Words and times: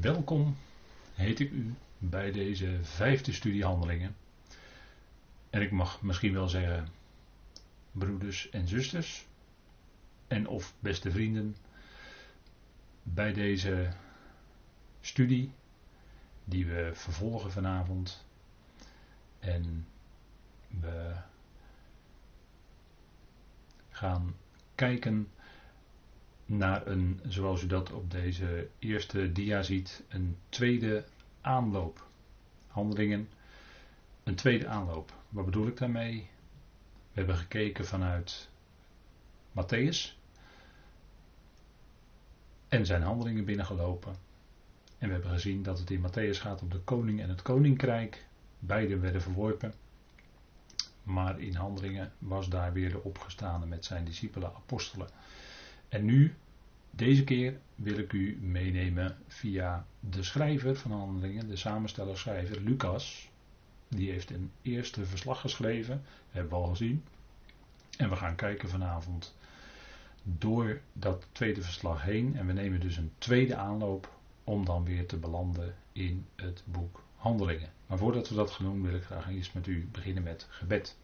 Welkom, 0.00 0.56
heet 1.14 1.40
ik 1.40 1.50
u 1.50 1.74
bij 1.98 2.32
deze 2.32 2.78
vijfde 2.82 3.32
studie 3.32 3.64
handelingen. 3.64 4.16
En 5.50 5.62
ik 5.62 5.70
mag 5.70 6.02
misschien 6.02 6.32
wel 6.32 6.48
zeggen, 6.48 6.88
broeders 7.92 8.50
en 8.50 8.68
zusters, 8.68 9.26
en 10.26 10.46
of 10.48 10.74
beste 10.78 11.10
vrienden, 11.10 11.56
bij 13.02 13.32
deze 13.32 13.88
studie 15.00 15.52
die 16.44 16.66
we 16.66 16.90
vervolgen 16.94 17.52
vanavond. 17.52 18.24
En 19.38 19.86
we 20.80 21.14
gaan 23.90 24.34
kijken 24.74 25.28
naar 26.50 26.86
een, 26.86 27.20
zoals 27.28 27.62
u 27.62 27.66
dat 27.66 27.92
op 27.92 28.10
deze 28.10 28.68
eerste 28.78 29.32
dia 29.32 29.62
ziet, 29.62 30.02
een 30.08 30.36
tweede 30.48 31.04
aanloop. 31.40 32.06
Handelingen, 32.66 33.28
een 34.22 34.34
tweede 34.34 34.66
aanloop. 34.66 35.12
Wat 35.28 35.44
bedoel 35.44 35.66
ik 35.66 35.76
daarmee? 35.76 36.28
We 37.12 37.18
hebben 37.18 37.36
gekeken 37.36 37.86
vanuit 37.86 38.48
Matthäus 39.52 40.18
en 42.68 42.86
zijn 42.86 43.02
handelingen 43.02 43.44
binnengelopen. 43.44 44.14
En 44.98 45.06
we 45.06 45.12
hebben 45.12 45.30
gezien 45.30 45.62
dat 45.62 45.78
het 45.78 45.90
in 45.90 46.06
Matthäus 46.08 46.40
gaat 46.40 46.62
om 46.62 46.68
de 46.68 46.80
koning 46.80 47.20
en 47.20 47.28
het 47.28 47.42
koninkrijk. 47.42 48.26
Beide 48.58 48.98
werden 48.98 49.22
verworpen. 49.22 49.74
Maar 51.02 51.40
in 51.40 51.54
handelingen 51.54 52.12
was 52.18 52.48
daar 52.48 52.72
weer 52.72 52.90
de 52.90 53.02
opgestane 53.02 53.66
met 53.66 53.84
zijn 53.84 54.04
discipelen, 54.04 54.54
apostelen. 54.54 55.08
En 55.90 56.04
nu, 56.04 56.34
deze 56.90 57.24
keer, 57.24 57.58
wil 57.74 57.98
ik 57.98 58.12
u 58.12 58.38
meenemen 58.40 59.16
via 59.26 59.86
de 60.00 60.22
schrijver 60.22 60.76
van 60.76 60.90
handelingen, 60.90 61.48
de 61.48 61.56
samensteller-schrijver 61.56 62.60
Lucas. 62.60 63.28
Die 63.88 64.10
heeft 64.10 64.30
een 64.30 64.50
eerste 64.62 65.04
verslag 65.04 65.40
geschreven, 65.40 66.02
hebben 66.30 66.50
we 66.50 66.58
al 66.58 66.68
gezien. 66.68 67.04
En 67.96 68.08
we 68.08 68.16
gaan 68.16 68.34
kijken 68.34 68.68
vanavond 68.68 69.34
door 70.22 70.80
dat 70.92 71.26
tweede 71.32 71.62
verslag 71.62 72.02
heen. 72.02 72.36
En 72.36 72.46
we 72.46 72.52
nemen 72.52 72.80
dus 72.80 72.96
een 72.96 73.12
tweede 73.18 73.56
aanloop 73.56 74.12
om 74.44 74.64
dan 74.64 74.84
weer 74.84 75.06
te 75.06 75.16
belanden 75.16 75.74
in 75.92 76.26
het 76.36 76.62
boek 76.64 77.02
Handelingen. 77.16 77.72
Maar 77.86 77.98
voordat 77.98 78.28
we 78.28 78.34
dat 78.34 78.50
gaan 78.50 78.66
doen, 78.66 78.82
wil 78.82 78.94
ik 78.94 79.02
graag 79.02 79.28
eerst 79.28 79.54
met 79.54 79.66
u 79.66 79.88
beginnen 79.92 80.22
met 80.22 80.46
gebed. 80.50 80.96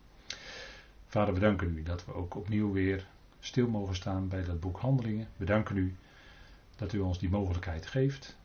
Vader, 1.06 1.34
we 1.34 1.41
danken 1.41 1.78
u 1.78 1.83
dat 1.83 2.05
we 2.05 2.15
ook 2.15 2.34
opnieuw 2.34 2.73
weer 2.73 3.06
stil 3.47 3.69
mogen 3.69 3.95
staan 3.95 4.29
bij 4.29 4.45
dat 4.45 4.61
boek 4.61 4.79
Handelingen. 4.79 5.29
We 5.37 5.45
danken 5.45 5.77
u 5.77 5.97
dat 6.77 6.93
u 6.93 6.99
ons 6.99 7.19
die 7.19 7.29
mogelijkheid 7.29 7.87
geeft, 7.87 8.37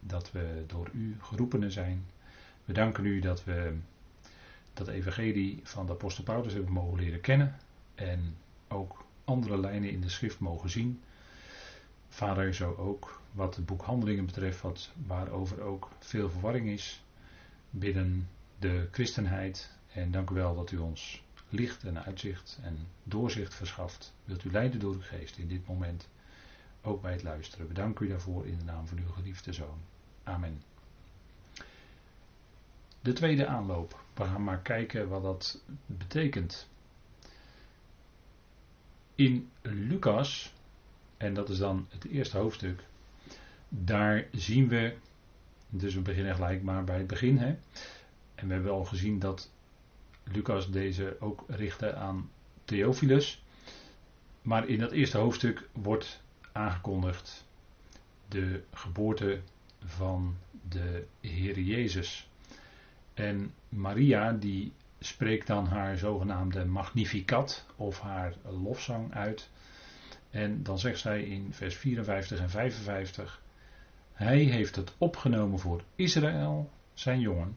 dat 0.00 0.32
we 0.32 0.64
door 0.66 0.90
u 0.92 1.16
geroepenen 1.20 1.72
zijn. 1.72 2.06
We 2.64 2.72
danken 2.72 3.04
u 3.04 3.20
dat 3.20 3.44
we 3.44 3.76
dat 4.72 4.88
evangelie 4.88 5.60
van 5.62 5.86
de 5.86 5.92
apostel 5.92 6.24
Paulus 6.24 6.52
hebben 6.52 6.72
mogen 6.72 6.98
leren 6.98 7.20
kennen 7.20 7.56
en 7.94 8.36
ook 8.68 9.04
andere 9.24 9.58
lijnen 9.58 9.90
in 9.90 10.00
de 10.00 10.08
schrift 10.08 10.38
mogen 10.38 10.70
zien. 10.70 11.00
Vader, 12.08 12.54
zo 12.54 12.74
ook 12.74 13.20
wat 13.32 13.56
het 13.56 13.66
boek 13.66 13.82
Handelingen 13.82 14.26
betreft, 14.26 14.60
wat, 14.60 14.90
waarover 15.06 15.60
ook 15.60 15.90
veel 15.98 16.30
verwarring 16.30 16.68
is 16.68 17.02
binnen 17.70 18.28
de 18.58 18.88
christenheid. 18.90 19.70
En 19.92 20.10
dank 20.10 20.30
u 20.30 20.34
wel 20.34 20.54
dat 20.54 20.70
u 20.70 20.76
ons 20.76 21.22
licht 21.48 21.84
en 21.84 22.04
uitzicht 22.04 22.58
en 22.62 22.78
doorzicht 23.02 23.54
verschaft. 23.54 24.14
Wilt 24.24 24.44
u 24.44 24.50
leiden 24.50 24.80
door 24.80 24.94
uw 24.94 25.00
geest 25.00 25.36
in 25.36 25.48
dit 25.48 25.66
moment, 25.66 26.08
ook 26.82 27.02
bij 27.02 27.12
het 27.12 27.22
luisteren. 27.22 27.68
Bedank 27.68 27.98
u 27.98 28.08
daarvoor 28.08 28.46
in 28.46 28.58
de 28.58 28.64
naam 28.64 28.86
van 28.86 28.98
uw 28.98 29.08
geliefde 29.08 29.52
zoon. 29.52 29.78
Amen. 30.24 30.62
De 33.00 33.12
tweede 33.12 33.46
aanloop. 33.46 34.04
We 34.14 34.24
gaan 34.24 34.44
maar 34.44 34.60
kijken 34.60 35.08
wat 35.08 35.22
dat 35.22 35.60
betekent. 35.86 36.68
In 39.14 39.50
Lucas, 39.62 40.52
en 41.16 41.34
dat 41.34 41.48
is 41.48 41.58
dan 41.58 41.86
het 41.90 42.04
eerste 42.04 42.38
hoofdstuk, 42.38 42.84
daar 43.68 44.26
zien 44.32 44.68
we, 44.68 44.96
dus 45.68 45.94
we 45.94 46.00
beginnen 46.00 46.34
gelijk 46.34 46.62
maar 46.62 46.84
bij 46.84 46.98
het 46.98 47.06
begin. 47.06 47.38
Hè? 47.38 47.56
En 48.34 48.46
we 48.46 48.52
hebben 48.52 48.72
al 48.72 48.84
gezien 48.84 49.18
dat 49.18 49.50
Lucas 50.32 50.70
deze 50.70 51.16
ook 51.20 51.44
richtte 51.46 51.94
aan 51.94 52.30
Theophilus. 52.64 53.42
Maar 54.42 54.68
in 54.68 54.78
dat 54.78 54.92
eerste 54.92 55.18
hoofdstuk 55.18 55.68
wordt 55.72 56.22
aangekondigd 56.52 57.46
de 58.28 58.62
geboorte 58.72 59.40
van 59.84 60.36
de 60.68 61.06
Heer 61.20 61.60
Jezus. 61.60 62.28
En 63.14 63.54
Maria 63.68 64.32
die 64.32 64.72
spreekt 64.98 65.46
dan 65.46 65.66
haar 65.66 65.98
zogenaamde 65.98 66.64
Magnificat 66.64 67.66
of 67.76 68.00
haar 68.00 68.34
lofzang 68.44 69.14
uit. 69.14 69.50
En 70.30 70.62
dan 70.62 70.78
zegt 70.78 70.98
zij 70.98 71.22
in 71.22 71.52
vers 71.52 71.76
54 71.76 72.40
en 72.40 72.50
55: 72.50 73.42
Hij 74.12 74.38
heeft 74.38 74.76
het 74.76 74.94
opgenomen 74.98 75.58
voor 75.58 75.82
Israël, 75.94 76.70
zijn 76.94 77.20
jongen, 77.20 77.56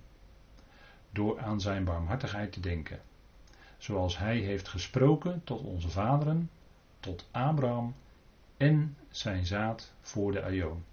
door 1.12 1.40
aan 1.40 1.62
zijn 1.62 1.84
barmhartigheid 1.84 2.52
te 2.52 2.60
denken. 2.60 3.02
Zoals 3.78 4.18
hij 4.18 4.38
heeft 4.38 4.68
gesproken 4.68 5.42
tot 5.44 5.62
onze 5.62 5.90
vaderen, 5.90 6.50
tot 7.00 7.28
Abraham 7.32 7.96
en 8.58 8.98
zijn 9.10 9.46
zaad 9.46 9.94
voor 10.02 10.32
de 10.32 10.44
Aion. 10.44 10.84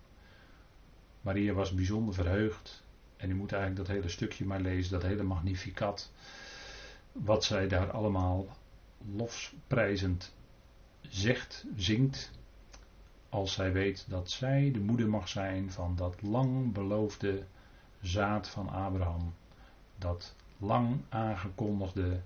Maria 1.21 1.53
was 1.53 1.75
bijzonder 1.75 2.15
verheugd. 2.15 2.83
En 3.17 3.31
u 3.31 3.35
moet 3.35 3.53
eigenlijk 3.53 3.87
dat 3.87 3.97
hele 3.97 4.09
stukje 4.09 4.45
maar 4.45 4.61
lezen, 4.61 4.93
dat 4.93 5.03
hele 5.03 5.23
magnificat. 5.23 6.13
Wat 7.13 7.45
zij 7.45 7.69
daar 7.69 7.91
allemaal 7.91 8.47
lofprijzend 9.15 10.35
zegt, 11.01 11.65
zingt. 11.77 12.31
Als 13.29 13.53
zij 13.53 13.73
weet 13.73 14.05
dat 14.09 14.31
zij 14.31 14.71
de 14.73 14.81
moeder 14.81 15.09
mag 15.09 15.29
zijn 15.29 15.73
van 15.73 15.97
dat 15.97 16.23
lang 16.23 16.73
beloofde 16.73 17.45
zaad 18.01 18.49
van 18.49 18.69
Abraham 18.69 19.35
dat 19.99 20.35
lang 20.59 21.01
aangekondigde 21.09 22.21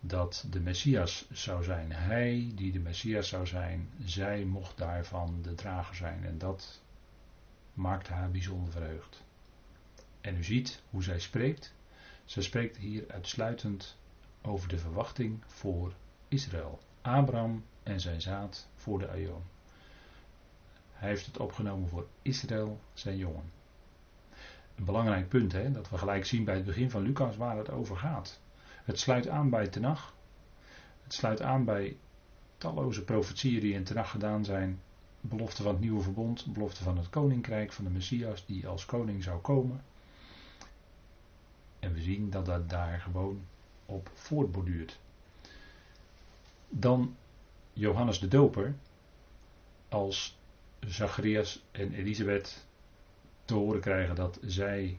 dat 0.00 0.46
de 0.50 0.60
Messias 0.60 1.26
zou 1.32 1.64
zijn. 1.64 1.92
Hij 1.92 2.52
die 2.54 2.72
de 2.72 2.78
Messias 2.78 3.28
zou 3.28 3.46
zijn, 3.46 3.90
zij 4.04 4.44
mocht 4.44 4.78
daarvan 4.78 5.42
de 5.42 5.54
drager 5.54 5.94
zijn. 5.94 6.24
En 6.24 6.38
dat 6.38 6.80
maakt 7.74 8.08
haar 8.08 8.30
bijzonder 8.30 8.72
verheugd. 8.72 9.22
En 10.20 10.36
u 10.36 10.44
ziet 10.44 10.82
hoe 10.90 11.02
zij 11.02 11.20
spreekt. 11.20 11.74
Zij 12.24 12.42
spreekt 12.42 12.76
hier 12.76 13.04
uitsluitend 13.08 13.96
over 14.42 14.68
de 14.68 14.78
verwachting 14.78 15.42
voor 15.46 15.92
Israël. 16.28 16.80
Abraham 17.00 17.64
en 17.82 18.00
zijn 18.00 18.20
zaad 18.20 18.68
voor 18.74 18.98
de 18.98 19.08
Aion. 19.08 19.42
Hij 20.92 21.08
heeft 21.08 21.26
het 21.26 21.38
opgenomen 21.38 21.88
voor 21.88 22.06
Israël, 22.22 22.80
zijn 22.94 23.16
jongen. 23.16 23.59
Een 24.80 24.86
belangrijk 24.86 25.28
punt, 25.28 25.52
hè, 25.52 25.72
dat 25.72 25.90
we 25.90 25.98
gelijk 25.98 26.24
zien 26.24 26.44
bij 26.44 26.54
het 26.54 26.64
begin 26.64 26.90
van 26.90 27.02
Lucas 27.02 27.36
waar 27.36 27.56
het 27.56 27.70
over 27.70 27.96
gaat. 27.96 28.40
Het 28.84 28.98
sluit 28.98 29.28
aan 29.28 29.50
bij 29.50 29.68
Tenach. 29.68 30.14
Het 31.02 31.14
sluit 31.14 31.42
aan 31.42 31.64
bij 31.64 31.96
talloze 32.58 33.04
profetieën 33.04 33.60
die 33.60 33.74
in 33.74 33.84
Tenach 33.84 34.10
gedaan 34.10 34.44
zijn. 34.44 34.80
Belofte 35.20 35.62
van 35.62 35.72
het 35.72 35.80
nieuwe 35.80 36.02
verbond, 36.02 36.52
belofte 36.52 36.82
van 36.82 36.96
het 36.96 37.10
koninkrijk 37.10 37.72
van 37.72 37.84
de 37.84 37.90
Messias 37.90 38.46
die 38.46 38.66
als 38.66 38.86
koning 38.86 39.22
zou 39.22 39.40
komen. 39.40 39.84
En 41.78 41.92
we 41.92 42.00
zien 42.00 42.30
dat 42.30 42.46
dat 42.46 42.70
daar 42.70 43.00
gewoon 43.00 43.40
op 43.86 44.10
voortborduurt. 44.14 44.98
Dan 46.68 47.16
Johannes 47.72 48.20
de 48.20 48.28
Doper 48.28 48.74
als 49.88 50.38
Zacharias 50.80 51.64
en 51.70 51.92
Elisabeth 51.92 52.68
te 53.50 53.56
horen 53.56 53.80
krijgen 53.80 54.14
dat 54.14 54.38
zij 54.42 54.98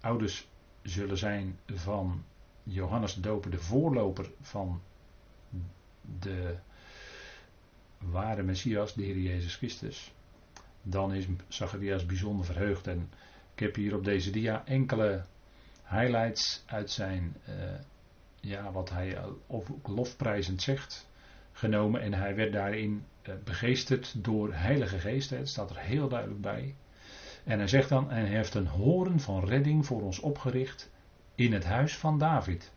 ouders 0.00 0.48
zullen 0.82 1.18
zijn 1.18 1.58
van 1.66 2.24
Johannes 2.62 3.14
de 3.14 3.20
Doper, 3.20 3.50
de 3.50 3.58
voorloper 3.58 4.30
van 4.40 4.82
de 6.18 6.56
ware 7.98 8.42
Messias, 8.42 8.94
de 8.94 9.02
Heer 9.02 9.18
Jezus 9.18 9.56
Christus, 9.56 10.12
dan 10.82 11.14
is 11.14 11.26
Zacharias 11.48 12.06
bijzonder 12.06 12.44
verheugd. 12.44 12.86
En 12.86 13.10
ik 13.54 13.60
heb 13.60 13.74
hier 13.74 13.94
op 13.94 14.04
deze 14.04 14.30
dia 14.30 14.66
enkele 14.66 15.24
highlights 15.84 16.62
uit 16.66 16.90
zijn, 16.90 17.36
uh, 17.48 17.54
ja, 18.40 18.72
wat 18.72 18.90
hij 18.90 19.18
lofprijzend 19.82 20.62
zegt, 20.62 21.08
genomen. 21.52 22.00
En 22.00 22.14
hij 22.14 22.34
werd 22.34 22.52
daarin 22.52 23.04
uh, 23.28 23.34
begeesterd 23.44 24.24
door 24.24 24.52
Heilige 24.52 24.98
Geest. 24.98 25.30
Het 25.30 25.48
staat 25.48 25.70
er 25.70 25.78
heel 25.78 26.08
duidelijk 26.08 26.40
bij. 26.40 26.74
En 27.44 27.58
hij 27.58 27.68
zegt 27.68 27.88
dan, 27.88 28.10
en 28.10 28.24
heeft 28.24 28.54
een 28.54 28.66
horen 28.66 29.20
van 29.20 29.44
redding 29.44 29.86
voor 29.86 30.02
ons 30.02 30.18
opgericht 30.18 30.90
in 31.34 31.52
het 31.52 31.64
huis 31.64 31.96
van 31.96 32.18
David, 32.18 32.72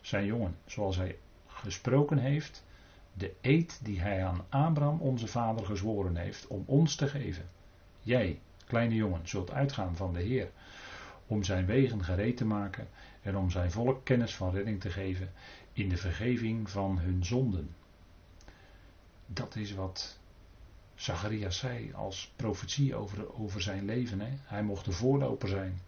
zijn 0.00 0.26
jongen, 0.26 0.56
zoals 0.66 0.96
hij 0.96 1.18
gesproken 1.46 2.18
heeft, 2.18 2.64
de 3.12 3.34
eed 3.40 3.80
die 3.82 4.00
hij 4.00 4.24
aan 4.24 4.44
Abraham, 4.48 5.00
onze 5.00 5.26
vader, 5.26 5.64
gezworen 5.64 6.16
heeft 6.16 6.46
om 6.46 6.62
ons 6.66 6.94
te 6.94 7.08
geven. 7.08 7.48
Jij, 8.00 8.40
kleine 8.64 8.94
jongen, 8.94 9.28
zult 9.28 9.50
uitgaan 9.50 9.96
van 9.96 10.12
de 10.12 10.22
Heer, 10.22 10.50
om 11.26 11.44
zijn 11.44 11.66
wegen 11.66 12.04
gereed 12.04 12.36
te 12.36 12.44
maken 12.44 12.88
en 13.22 13.36
om 13.36 13.50
zijn 13.50 13.70
volk 13.70 14.04
kennis 14.04 14.36
van 14.36 14.50
redding 14.50 14.80
te 14.80 14.90
geven 14.90 15.32
in 15.72 15.88
de 15.88 15.96
vergeving 15.96 16.70
van 16.70 16.98
hun 16.98 17.24
zonden. 17.24 17.74
Dat 19.26 19.56
is 19.56 19.74
wat 19.74 20.18
Zacharias 20.98 21.58
zei 21.58 21.92
als 21.94 22.32
profetie 22.36 22.94
over, 22.94 23.38
over 23.40 23.62
zijn 23.62 23.84
leven. 23.84 24.20
Hè? 24.20 24.30
Hij 24.42 24.62
mocht 24.62 24.84
de 24.84 24.92
voorloper 24.92 25.48
zijn. 25.48 25.80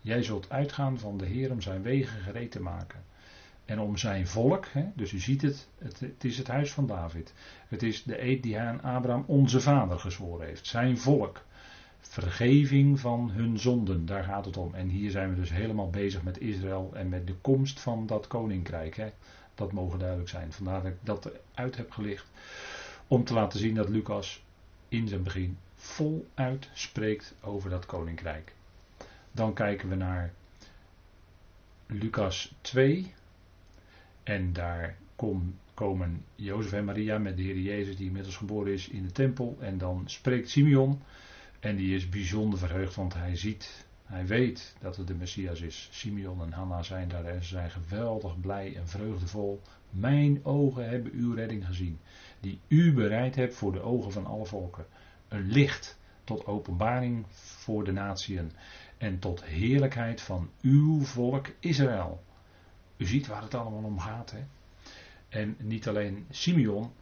Jij 0.00 0.22
zult 0.22 0.50
uitgaan 0.50 0.98
van 0.98 1.16
de 1.16 1.26
Heer 1.26 1.50
om 1.50 1.60
zijn 1.60 1.82
wegen 1.82 2.20
gereed 2.20 2.50
te 2.50 2.60
maken. 2.60 3.04
En 3.64 3.80
om 3.80 3.96
zijn 3.96 4.26
volk, 4.26 4.66
hè, 4.66 4.84
dus 4.94 5.12
u 5.12 5.18
ziet 5.18 5.42
het, 5.42 5.68
het, 5.78 6.00
het, 6.00 6.24
is 6.24 6.38
het 6.38 6.46
huis 6.46 6.72
van 6.72 6.86
David. 6.86 7.32
Het 7.68 7.82
is 7.82 8.02
de 8.02 8.22
eed 8.22 8.42
die 8.42 8.56
hij 8.56 8.66
aan 8.66 8.82
Abraham, 8.82 9.24
onze 9.26 9.60
vader, 9.60 9.98
gezworen 9.98 10.46
heeft. 10.46 10.66
Zijn 10.66 10.98
volk. 10.98 11.44
Vergeving 11.98 13.00
van 13.00 13.30
hun 13.30 13.58
zonden, 13.58 14.06
daar 14.06 14.24
gaat 14.24 14.44
het 14.44 14.56
om. 14.56 14.74
En 14.74 14.88
hier 14.88 15.10
zijn 15.10 15.30
we 15.30 15.36
dus 15.36 15.50
helemaal 15.50 15.90
bezig 15.90 16.22
met 16.22 16.40
Israël 16.40 16.90
en 16.94 17.08
met 17.08 17.26
de 17.26 17.34
komst 17.34 17.80
van 17.80 18.06
dat 18.06 18.26
koninkrijk. 18.26 18.96
Hè. 18.96 19.12
Dat 19.54 19.72
mogen 19.72 19.98
duidelijk 19.98 20.28
zijn. 20.28 20.52
Vandaar 20.52 20.82
dat 20.82 20.90
ik 20.90 20.98
dat 21.02 21.30
uit 21.54 21.76
heb 21.76 21.90
gelicht. 21.90 22.26
Om 23.08 23.24
te 23.24 23.34
laten 23.34 23.58
zien 23.58 23.74
dat 23.74 23.88
Lucas 23.88 24.44
in 24.88 25.08
zijn 25.08 25.22
begin 25.22 25.58
voluit 25.74 26.68
spreekt 26.72 27.34
over 27.40 27.70
dat 27.70 27.86
koninkrijk. 27.86 28.54
Dan 29.32 29.54
kijken 29.54 29.88
we 29.88 29.94
naar 29.94 30.32
Lucas 31.86 32.54
2. 32.60 33.14
En 34.22 34.52
daar 34.52 34.96
komen 35.74 36.24
Jozef 36.34 36.72
en 36.72 36.84
Maria 36.84 37.18
met 37.18 37.36
de 37.36 37.42
Heer 37.42 37.58
Jezus, 37.58 37.96
die 37.96 38.06
inmiddels 38.06 38.36
geboren 38.36 38.72
is, 38.72 38.88
in 38.88 39.02
de 39.02 39.12
tempel. 39.12 39.56
En 39.60 39.78
dan 39.78 40.02
spreekt 40.06 40.50
Simeon. 40.50 41.02
En 41.60 41.76
die 41.76 41.94
is 41.94 42.08
bijzonder 42.08 42.58
verheugd, 42.58 42.94
want 42.94 43.14
hij 43.14 43.36
ziet, 43.36 43.86
hij 44.04 44.26
weet 44.26 44.76
dat 44.80 44.96
het 44.96 45.06
de 45.06 45.14
Messias 45.14 45.60
is. 45.60 45.88
Simeon 45.92 46.42
en 46.42 46.52
Hanna 46.52 46.82
zijn 46.82 47.08
daar 47.08 47.24
en 47.24 47.42
ze 47.42 47.48
zijn 47.48 47.70
geweldig 47.70 48.40
blij 48.40 48.76
en 48.76 48.88
vreugdevol. 48.88 49.62
Mijn 49.90 50.44
ogen 50.44 50.88
hebben 50.88 51.12
uw 51.12 51.34
redding 51.34 51.66
gezien, 51.66 51.98
die 52.40 52.60
u 52.68 52.92
bereid 52.92 53.34
hebt 53.34 53.54
voor 53.54 53.72
de 53.72 53.80
ogen 53.80 54.12
van 54.12 54.26
alle 54.26 54.46
volken. 54.46 54.86
Een 55.28 55.46
licht 55.46 55.98
tot 56.24 56.46
openbaring 56.46 57.24
voor 57.30 57.84
de 57.84 57.92
natieën 57.92 58.52
en 58.98 59.18
tot 59.18 59.44
heerlijkheid 59.44 60.20
van 60.20 60.50
uw 60.62 61.00
volk 61.00 61.46
Israël. 61.60 62.22
U 62.96 63.06
ziet 63.06 63.26
waar 63.26 63.42
het 63.42 63.54
allemaal 63.54 63.82
om 63.82 63.98
gaat. 63.98 64.30
Hè? 64.30 64.44
En 65.28 65.56
niet 65.58 65.88
alleen 65.88 66.26
Simeon, 66.30 66.92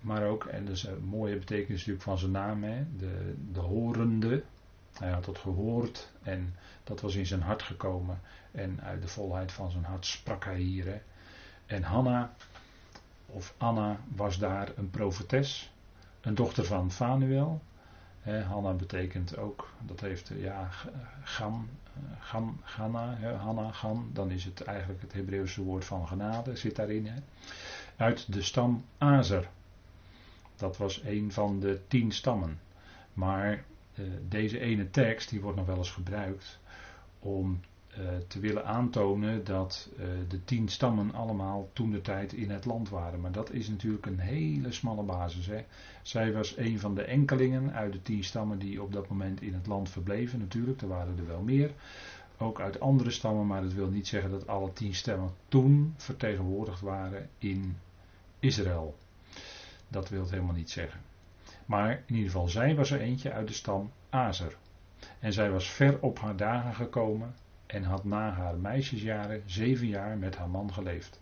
maar 0.00 0.24
ook, 0.24 0.44
en 0.44 0.64
dat 0.64 0.74
is 0.74 0.82
een 0.82 1.04
mooie 1.04 1.36
betekenis 1.36 1.78
natuurlijk 1.78 2.04
van 2.04 2.18
zijn 2.18 2.30
naam, 2.30 2.62
hè, 2.62 2.84
de, 2.96 3.34
de 3.52 3.60
horende. 3.60 4.44
Hij 4.98 5.10
had 5.10 5.26
het 5.26 5.38
gehoord 5.38 6.12
en 6.22 6.54
dat 6.84 7.00
was 7.00 7.14
in 7.14 7.26
zijn 7.26 7.42
hart 7.42 7.62
gekomen. 7.62 8.20
En 8.50 8.80
uit 8.82 9.02
de 9.02 9.08
volheid 9.08 9.52
van 9.52 9.70
zijn 9.70 9.84
hart 9.84 10.06
sprak 10.06 10.44
hij 10.44 10.58
hier. 10.58 10.86
Hè. 10.86 11.00
En 11.66 11.82
Hanna, 11.82 12.34
of 13.26 13.54
Anna, 13.56 14.00
was 14.14 14.38
daar 14.38 14.72
een 14.76 14.90
profetes, 14.90 15.72
een 16.20 16.34
dochter 16.34 16.64
van 16.64 16.90
Fanuel. 16.90 17.62
Hanna 18.22 18.72
betekent 18.72 19.36
ook, 19.36 19.68
dat 19.86 20.00
heeft, 20.00 20.30
ja, 20.36 20.68
Gan, 21.22 21.68
Gan, 22.18 22.60
Ganna, 22.62 23.18
Hanna, 23.36 23.70
Gan, 23.72 24.10
dan 24.12 24.30
is 24.30 24.44
het 24.44 24.64
eigenlijk 24.64 25.00
het 25.00 25.12
Hebreeuwse 25.12 25.62
woord 25.62 25.84
van 25.84 26.08
genade, 26.08 26.56
zit 26.56 26.76
daarin. 26.76 27.08
Uit 27.96 28.32
de 28.32 28.42
stam 28.42 28.84
Azer. 28.98 29.48
Dat 30.56 30.76
was 30.76 31.02
een 31.04 31.32
van 31.32 31.60
de 31.60 31.80
tien 31.88 32.12
stammen. 32.12 32.60
Maar 33.12 33.64
uh, 33.94 34.06
deze 34.28 34.58
ene 34.60 34.90
tekst, 34.90 35.28
die 35.30 35.40
wordt 35.40 35.56
nog 35.56 35.66
wel 35.66 35.76
eens 35.76 35.90
gebruikt 35.90 36.58
om 37.18 37.60
te 38.26 38.40
willen 38.40 38.64
aantonen 38.64 39.44
dat 39.44 39.90
uh, 39.92 40.06
de 40.28 40.44
tien 40.44 40.68
stammen 40.68 41.14
allemaal 41.14 41.68
toen 41.72 41.90
de 41.90 42.00
tijd 42.00 42.32
in 42.32 42.50
het 42.50 42.64
land 42.64 42.88
waren. 42.88 43.20
Maar 43.20 43.32
dat 43.32 43.52
is 43.52 43.68
natuurlijk 43.68 44.06
een 44.06 44.18
hele 44.18 44.72
smalle 44.72 45.02
basis. 45.02 45.46
Hè. 45.46 45.64
Zij 46.02 46.32
was 46.32 46.56
een 46.56 46.78
van 46.78 46.94
de 46.94 47.02
enkelingen 47.02 47.72
uit 47.72 47.92
de 47.92 48.02
tien 48.02 48.24
stammen 48.24 48.58
die 48.58 48.82
op 48.82 48.92
dat 48.92 49.08
moment 49.08 49.42
in 49.42 49.54
het 49.54 49.66
land 49.66 49.90
verbleven. 49.90 50.38
Natuurlijk, 50.38 50.80
er 50.80 50.88
waren 50.88 51.18
er 51.18 51.26
wel 51.26 51.40
meer. 51.40 51.70
Ook 52.38 52.60
uit 52.60 52.80
andere 52.80 53.10
stammen, 53.10 53.46
maar 53.46 53.62
dat 53.62 53.72
wil 53.72 53.88
niet 53.88 54.06
zeggen 54.06 54.30
dat 54.30 54.46
alle 54.46 54.72
tien 54.72 54.94
stemmen 54.94 55.30
toen 55.48 55.94
vertegenwoordigd 55.96 56.80
waren 56.80 57.28
in 57.38 57.76
Israël. 58.38 58.96
Dat 59.88 60.08
wil 60.08 60.20
het 60.20 60.30
helemaal 60.30 60.54
niet 60.54 60.70
zeggen. 60.70 61.00
Maar 61.66 61.90
in 62.06 62.14
ieder 62.14 62.30
geval, 62.30 62.48
zij 62.48 62.74
was 62.74 62.90
er 62.90 63.00
eentje 63.00 63.32
uit 63.32 63.48
de 63.48 63.54
stam 63.54 63.90
Azer. 64.10 64.56
En 65.18 65.32
zij 65.32 65.50
was 65.50 65.70
ver 65.70 66.00
op 66.00 66.18
haar 66.18 66.36
dagen 66.36 66.74
gekomen 66.74 67.34
en 67.66 67.82
had 67.82 68.04
na 68.04 68.30
haar 68.30 68.56
meisjesjaren 68.56 69.42
zeven 69.46 69.86
jaar 69.86 70.18
met 70.18 70.36
haar 70.36 70.48
man 70.48 70.72
geleefd. 70.72 71.20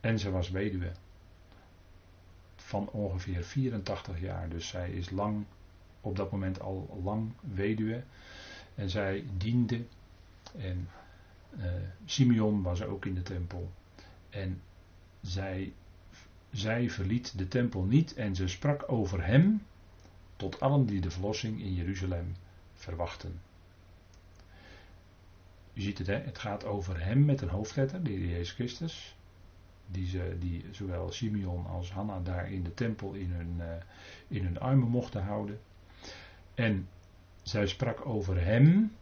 En 0.00 0.18
ze 0.18 0.30
was 0.30 0.50
weduwe. 0.50 0.92
Van 2.56 2.88
ongeveer 2.90 3.44
84 3.44 4.20
jaar. 4.20 4.48
Dus 4.48 4.68
zij 4.68 4.90
is 4.90 5.10
lang, 5.10 5.44
op 6.00 6.16
dat 6.16 6.30
moment 6.30 6.60
al 6.60 7.00
lang 7.02 7.32
weduwe. 7.40 8.02
En 8.74 8.90
zij 8.90 9.24
diende. 9.36 9.84
En 10.58 10.88
uh, 11.58 11.64
Simeon 12.04 12.62
was 12.62 12.82
ook 12.82 13.04
in 13.04 13.14
de 13.14 13.22
tempel. 13.22 13.70
En 14.30 14.60
zij 15.20 15.72
zij 16.50 16.90
verliet 16.90 17.38
de 17.38 17.48
tempel 17.48 17.82
niet 17.82 18.14
en 18.14 18.36
ze 18.36 18.48
sprak 18.48 18.92
over 18.92 19.24
hem 19.24 19.62
tot 20.36 20.60
allen 20.60 20.86
die 20.86 21.00
de 21.00 21.10
verlossing 21.10 21.60
in 21.60 21.74
Jeruzalem 21.74 22.34
verwachten. 22.74 23.40
U 25.78 25.80
ziet 25.80 25.98
het, 25.98 26.06
hè? 26.06 26.14
het 26.18 26.38
gaat 26.38 26.64
over 26.64 27.04
hem 27.04 27.24
met 27.24 27.40
een 27.40 27.48
hoofdletter, 27.48 28.02
de 28.02 28.10
Heer 28.10 28.26
Jezus 28.26 28.52
Christus. 28.52 29.16
Die, 29.86 30.06
ze, 30.06 30.36
die 30.38 30.64
zowel 30.70 31.12
Simeon 31.12 31.66
als 31.66 31.92
Hanna 31.92 32.20
daar 32.20 32.52
in 32.52 32.62
de 32.62 32.74
tempel 32.74 33.12
in 33.12 33.30
hun, 33.30 33.56
uh, 33.58 33.66
in 34.28 34.44
hun 34.44 34.60
armen 34.60 34.88
mochten 34.88 35.22
houden. 35.22 35.58
En 36.54 36.88
zij 37.42 37.66
sprak 37.66 38.06
over 38.06 38.44
hem, 38.44 38.92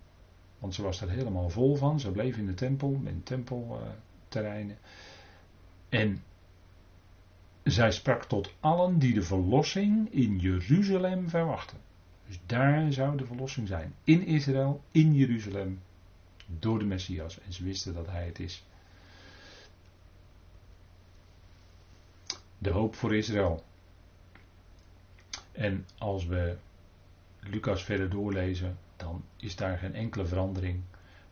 want 0.58 0.74
ze 0.74 0.82
was 0.82 1.00
er 1.00 1.10
helemaal 1.10 1.48
vol 1.48 1.76
van. 1.76 2.00
Ze 2.00 2.10
bleef 2.10 2.36
in 2.36 2.46
de 2.46 2.54
tempel, 2.54 3.00
in 3.04 3.22
tempelterreinen. 3.22 4.78
En 5.88 6.22
zij 7.62 7.90
sprak 7.90 8.24
tot 8.24 8.54
allen 8.60 8.98
die 8.98 9.14
de 9.14 9.22
verlossing 9.22 10.12
in 10.12 10.38
Jeruzalem 10.38 11.28
verwachten. 11.28 11.78
Dus 12.26 12.40
daar 12.46 12.92
zou 12.92 13.16
de 13.16 13.26
verlossing 13.26 13.68
zijn. 13.68 13.94
In 14.04 14.26
Israël, 14.26 14.82
in 14.90 15.14
Jeruzalem, 15.14 15.80
door 16.46 16.78
de 16.78 16.84
Messias. 16.84 17.40
En 17.40 17.52
ze 17.52 17.64
wisten 17.64 17.94
dat 17.94 18.06
hij 18.06 18.26
het 18.26 18.38
is. 18.38 18.64
De 22.58 22.70
hoop 22.70 22.94
voor 22.94 23.14
Israël. 23.14 23.64
En 25.52 25.86
als 25.98 26.26
we 26.26 26.56
Lucas 27.40 27.84
verder 27.84 28.10
doorlezen, 28.10 28.78
dan 28.96 29.24
is 29.36 29.56
daar 29.56 29.78
geen 29.78 29.94
enkele 29.94 30.26
verandering. 30.26 30.82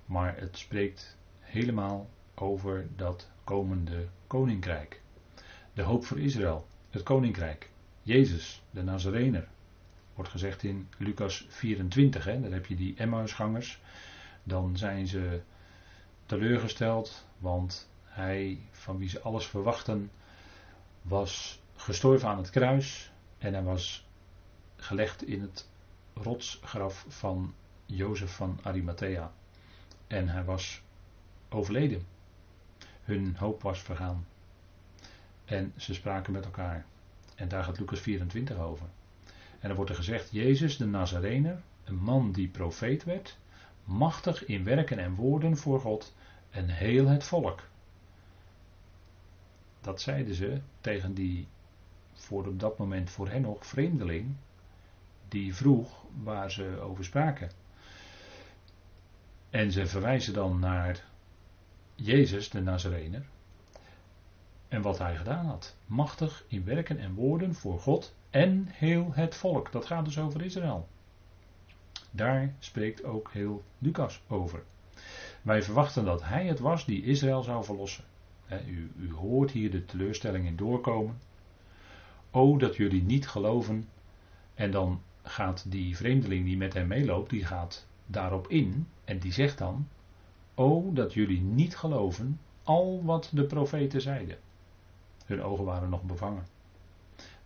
Maar 0.06 0.37
het 0.38 0.59
spreekt 0.59 1.16
helemaal 1.40 2.11
over 2.35 2.87
dat 2.97 3.30
komende 3.44 4.09
koninkrijk. 4.26 5.00
De 5.73 5.83
hoop 5.83 6.04
voor 6.04 6.18
Israël, 6.18 6.66
het 6.90 7.02
koninkrijk. 7.02 7.71
Jezus, 8.02 8.62
de 8.71 8.83
Nazarener. 8.83 9.49
Wordt 10.14 10.30
gezegd 10.30 10.62
in 10.62 10.88
Lucas 10.99 11.47
24, 11.49 12.25
hè, 12.25 12.40
daar 12.40 12.50
heb 12.50 12.66
je 12.66 12.76
die 12.76 12.94
Emmausgangers. 12.97 13.80
Dan 14.45 14.77
zijn 14.77 15.07
ze 15.07 15.43
teleurgesteld, 16.27 17.27
want 17.39 17.91
hij, 18.05 18.59
van 18.71 18.99
wie 18.99 19.09
ze 19.09 19.21
alles 19.21 19.47
verwachten, 19.47 20.11
was 21.03 21.63
gestorven 21.77 22.29
aan 22.29 22.37
het 22.37 22.51
kruis 22.51 23.13
en 23.39 23.53
hij 23.53 23.63
was 23.63 24.07
gelegd 24.77 25.27
in 25.27 25.41
het 25.41 25.69
rotsgraf 26.15 27.05
van 27.09 27.55
Jozef 27.87 28.37
van 28.37 28.59
Arimathea. 28.63 29.33
En 30.07 30.29
hij 30.29 30.45
was 30.45 30.83
overleden. 31.49 32.07
Hun 33.03 33.37
hoop 33.37 33.63
was 33.63 33.81
vergaan. 33.81 34.27
En 35.45 35.73
ze 35.77 35.95
spraken 35.95 36.33
met 36.33 36.45
elkaar. 36.45 36.87
En 37.35 37.49
daar 37.49 37.65
gaat 37.65 37.79
Lucas 37.79 38.01
24 38.01 38.59
over. 38.59 38.87
En 39.61 39.69
dan 39.69 39.77
wordt 39.77 39.91
er 39.91 39.97
gezegd: 39.97 40.31
Jezus 40.31 40.77
de 40.77 40.87
Nazarener, 40.87 41.63
een 41.85 41.97
man 41.97 42.33
die 42.33 42.49
profeet 42.49 43.05
werd, 43.05 43.39
machtig 43.85 44.45
in 44.45 44.64
werken 44.64 44.99
en 44.99 45.14
woorden 45.14 45.57
voor 45.57 45.81
God 45.81 46.14
en 46.50 46.69
heel 46.69 47.07
het 47.07 47.25
volk. 47.25 47.69
Dat 49.81 50.00
zeiden 50.00 50.35
ze 50.35 50.61
tegen 50.81 51.14
die 51.14 51.49
voor 52.12 52.47
op 52.47 52.61
dat 52.61 52.79
moment 52.79 53.11
voor 53.11 53.29
hen 53.29 53.43
nog 53.43 53.67
vreemdeling, 53.67 54.37
die 55.29 55.55
vroeg 55.55 56.05
waar 56.23 56.50
ze 56.50 56.79
over 56.81 57.05
spraken. 57.05 57.50
En 59.50 59.73
ze 59.73 59.87
verwijzen 59.87 60.35
dan 60.35 60.59
naar 60.59 61.05
Jezus 61.95 62.50
de 62.50 62.61
Nazarener, 62.61 63.26
en 64.75 64.83
wat 64.83 64.99
hij 64.99 65.17
gedaan 65.17 65.47
had. 65.47 65.76
Machtig 65.87 66.45
in 66.49 66.64
werken 66.64 66.99
en 66.99 67.14
woorden 67.14 67.55
voor 67.55 67.81
God 67.81 68.14
en 68.31 68.67
heel 68.71 69.12
het 69.12 69.35
volk. 69.35 69.73
Dat 69.73 69.87
gaat 69.87 70.05
dus 70.05 70.19
over 70.19 70.43
Israël. 70.43 70.88
Daar 72.16 72.54
spreekt 72.59 73.04
ook 73.04 73.30
heel 73.33 73.62
Lucas 73.78 74.23
over. 74.28 74.62
Wij 75.42 75.62
verwachten 75.62 76.04
dat 76.04 76.23
hij 76.23 76.47
het 76.47 76.59
was 76.59 76.85
die 76.85 77.04
Israël 77.04 77.42
zou 77.42 77.64
verlossen. 77.64 78.04
U, 78.66 78.92
u 78.99 79.12
hoort 79.12 79.50
hier 79.50 79.71
de 79.71 79.85
teleurstelling 79.85 80.47
in 80.47 80.56
doorkomen. 80.56 81.18
O, 82.30 82.56
dat 82.56 82.76
jullie 82.76 83.02
niet 83.02 83.28
geloven. 83.28 83.88
En 84.54 84.71
dan 84.71 85.00
gaat 85.23 85.71
die 85.71 85.97
vreemdeling 85.97 86.44
die 86.44 86.56
met 86.56 86.75
hem 86.75 86.87
meeloopt, 86.87 87.30
die 87.30 87.44
gaat 87.44 87.87
daarop 88.06 88.49
in. 88.49 88.88
En 89.04 89.18
die 89.18 89.33
zegt 89.33 89.59
dan: 89.59 89.88
O, 90.54 90.92
dat 90.92 91.14
jullie 91.14 91.40
niet 91.40 91.76
geloven 91.76 92.40
al 92.62 93.04
wat 93.04 93.30
de 93.33 93.44
profeten 93.44 94.00
zeiden. 94.00 94.38
Hun 95.26 95.42
ogen 95.42 95.64
waren 95.64 95.88
nog 95.88 96.02
bevangen. 96.02 96.47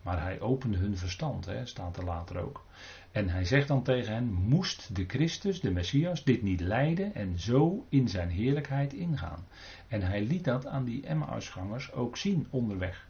Maar 0.01 0.21
hij 0.21 0.39
opende 0.39 0.77
hun 0.77 0.97
verstand, 0.97 1.45
hè, 1.45 1.65
staat 1.65 1.97
er 1.97 2.03
later 2.03 2.37
ook. 2.37 2.65
En 3.11 3.29
hij 3.29 3.45
zegt 3.45 3.67
dan 3.67 3.83
tegen 3.83 4.13
hen: 4.13 4.33
Moest 4.33 4.95
de 4.95 5.05
Christus, 5.07 5.59
de 5.61 5.71
Messias, 5.71 6.23
dit 6.23 6.41
niet 6.41 6.59
lijden 6.59 7.15
en 7.15 7.39
zo 7.39 7.85
in 7.89 8.07
zijn 8.07 8.29
heerlijkheid 8.29 8.93
ingaan? 8.93 9.45
En 9.87 10.01
hij 10.01 10.23
liet 10.23 10.43
dat 10.43 10.65
aan 10.65 10.85
die 10.85 11.05
Emmausgangers 11.05 11.91
ook 11.91 12.17
zien 12.17 12.47
onderweg. 12.49 13.07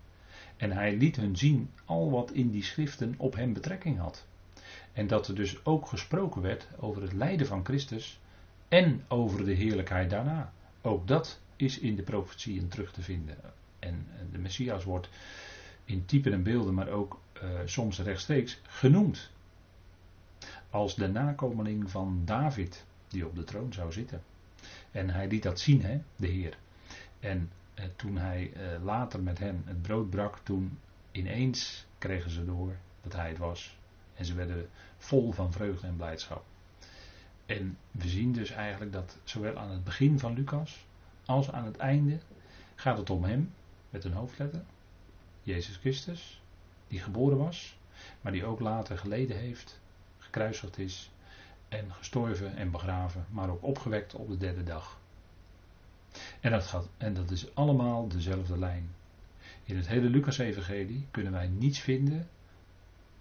En 0.58 0.72
hij 0.72 0.98
liet 0.98 1.16
hun 1.16 1.38
zien 1.38 1.70
al 1.86 2.12
wat 2.12 2.32
in 2.32 2.50
die 2.50 2.64
schriften 2.64 3.14
op 3.18 3.36
hem 3.36 3.54
betrekking 3.54 3.98
had. 3.98 4.28
En 4.94 5.08
dat 5.08 5.28
er 5.28 5.36
dus 5.36 5.66
ook 5.66 5.88
gesproken 5.88 6.42
werd 6.42 6.68
over 6.80 7.02
het 7.02 7.14
lijden 7.14 7.48
van 7.48 7.66
Christus 7.66 8.20
en 8.68 9.04
over 9.08 9.46
de 9.46 9.54
heerlijkheid 9.54 10.10
daarna. 10.10 10.54
Ook 10.82 11.08
dat 11.08 11.40
is 11.56 11.80
in 11.80 11.96
de 11.96 12.04
profetieën 12.04 12.68
terug 12.68 12.94
te 12.94 13.02
vinden. 13.02 13.36
En 13.80 14.08
de 14.32 14.38
Messias 14.38 14.84
wordt 14.84 15.10
in 15.90 16.06
typen 16.06 16.34
en 16.34 16.44
beelden, 16.44 16.74
maar 16.74 16.88
ook 16.88 17.20
uh, 17.44 17.50
soms 17.66 18.00
rechtstreeks 18.00 18.60
genoemd. 18.64 19.32
Als 20.70 20.96
de 20.96 21.08
nakomeling 21.08 21.92
van 21.92 22.22
David, 22.26 22.86
die 23.08 23.28
op 23.28 23.36
de 23.36 23.44
troon 23.44 23.74
zou 23.74 23.92
zitten. 23.92 24.22
En 24.92 25.10
hij 25.10 25.28
liet 25.28 25.44
dat 25.44 25.60
zien, 25.60 25.82
hè, 25.82 26.02
de 26.16 26.28
Heer. 26.28 26.58
En 27.20 27.52
eh, 27.74 27.86
toen 27.96 28.18
hij 28.18 28.52
eh, 28.54 28.84
later 28.84 29.22
met 29.22 29.40
hen 29.40 29.62
het 29.66 29.82
brood 29.82 30.10
brak, 30.10 30.40
toen 30.44 30.80
ineens 31.12 31.86
kregen 31.98 32.32
ze 32.32 32.46
door 32.46 32.76
dat 33.02 33.14
hij 33.14 33.30
het 33.30 33.38
was. 33.38 33.78
En 34.16 34.26
ze 34.26 34.34
werden 34.34 34.70
vol 34.98 35.32
van 35.32 35.52
vreugde 35.52 35.88
en 35.88 35.96
blijdschap. 35.96 36.46
En 37.46 37.78
we 37.92 38.08
zien 38.08 38.32
dus 38.32 38.50
eigenlijk 38.50 38.92
dat 38.92 39.18
zowel 39.24 39.58
aan 39.58 39.72
het 39.72 39.84
begin 39.84 40.20
van 40.20 40.34
Lucas 40.34 40.86
als 41.26 41.52
aan 41.52 41.66
het 41.66 41.78
einde 41.78 42.20
gaat 42.76 42.98
het 42.98 43.10
om 43.10 43.24
hem 43.24 43.54
met 43.90 44.04
een 44.04 44.14
hoofdletter. 44.14 44.62
Jezus 45.50 45.78
Christus, 45.78 46.42
die 46.88 47.00
geboren 47.00 47.38
was, 47.38 47.78
maar 48.22 48.32
die 48.32 48.46
ook 48.46 48.60
later 48.60 48.98
geleden 48.98 49.38
heeft, 49.38 49.80
gekruisigd 50.18 50.78
is 50.78 51.12
en 51.70 51.94
gestorven 51.94 52.56
en 52.56 52.72
begraven, 52.72 53.26
maar 53.30 53.50
ook 53.50 53.64
opgewekt 53.64 54.14
op 54.14 54.28
de 54.28 54.38
derde 54.38 54.64
dag. 54.64 55.00
En 56.40 56.52
dat, 56.52 56.66
gaat, 56.66 56.88
en 56.98 57.14
dat 57.14 57.32
is 57.32 57.56
allemaal 57.56 58.08
dezelfde 58.08 58.58
lijn. 58.58 58.90
In 59.64 59.76
het 59.76 59.88
hele 59.88 60.10
Lucas-evangelie 60.10 61.08
kunnen 61.12 61.32
wij 61.32 61.48
niets 61.48 61.80
vinden 61.80 62.30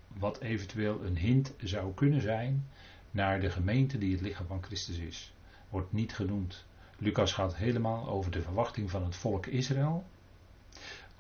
wat 0.09 0.41
eventueel 0.41 1.05
een 1.05 1.17
hint 1.17 1.53
zou 1.59 1.95
kunnen 1.95 2.21
zijn 2.21 2.67
naar 3.11 3.41
de 3.41 3.51
gemeente 3.51 3.99
die 3.99 4.13
het 4.13 4.21
lichaam 4.21 4.47
van 4.47 4.63
Christus 4.63 4.99
is. 4.99 5.33
Wordt 5.69 5.93
niet 5.93 6.15
genoemd. 6.15 6.65
Lucas 6.99 7.33
gaat 7.33 7.57
helemaal 7.57 8.09
over 8.09 8.31
de 8.31 8.43
verwachting 8.43 8.91
van 8.91 9.05
het 9.05 9.17
volk 9.17 9.47
Israël. 9.47 10.05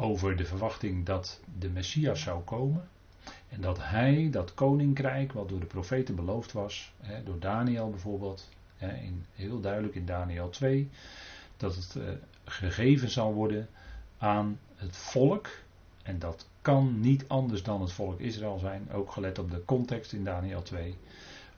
Over 0.00 0.36
de 0.36 0.44
verwachting 0.44 1.06
dat 1.06 1.40
de 1.58 1.68
Messias 1.68 2.20
zou 2.20 2.42
komen. 2.42 2.88
En 3.48 3.60
dat 3.60 3.78
hij, 3.80 4.28
dat 4.30 4.54
koninkrijk, 4.54 5.32
wat 5.32 5.48
door 5.48 5.60
de 5.60 5.66
profeten 5.66 6.14
beloofd 6.14 6.52
was, 6.52 6.92
hè, 7.00 7.22
door 7.22 7.38
Daniel 7.38 7.90
bijvoorbeeld, 7.90 8.48
hè, 8.76 8.92
in, 8.94 9.24
heel 9.34 9.60
duidelijk 9.60 9.94
in 9.94 10.06
Daniel 10.06 10.48
2, 10.48 10.90
dat 11.56 11.74
het 11.74 11.94
uh, 11.98 12.04
gegeven 12.44 13.10
zal 13.10 13.32
worden 13.34 13.68
aan 14.18 14.58
het 14.74 14.96
volk. 14.96 15.48
En 16.02 16.18
dat 16.18 16.48
kan 16.62 17.00
niet 17.00 17.24
anders 17.28 17.62
dan 17.62 17.80
het 17.80 17.92
volk 17.92 18.20
Israël 18.20 18.58
zijn, 18.58 18.92
ook 18.92 19.12
gelet 19.12 19.38
op 19.38 19.50
de 19.50 19.64
context 19.64 20.12
in 20.12 20.24
Daniel 20.24 20.62
2, 20.62 20.94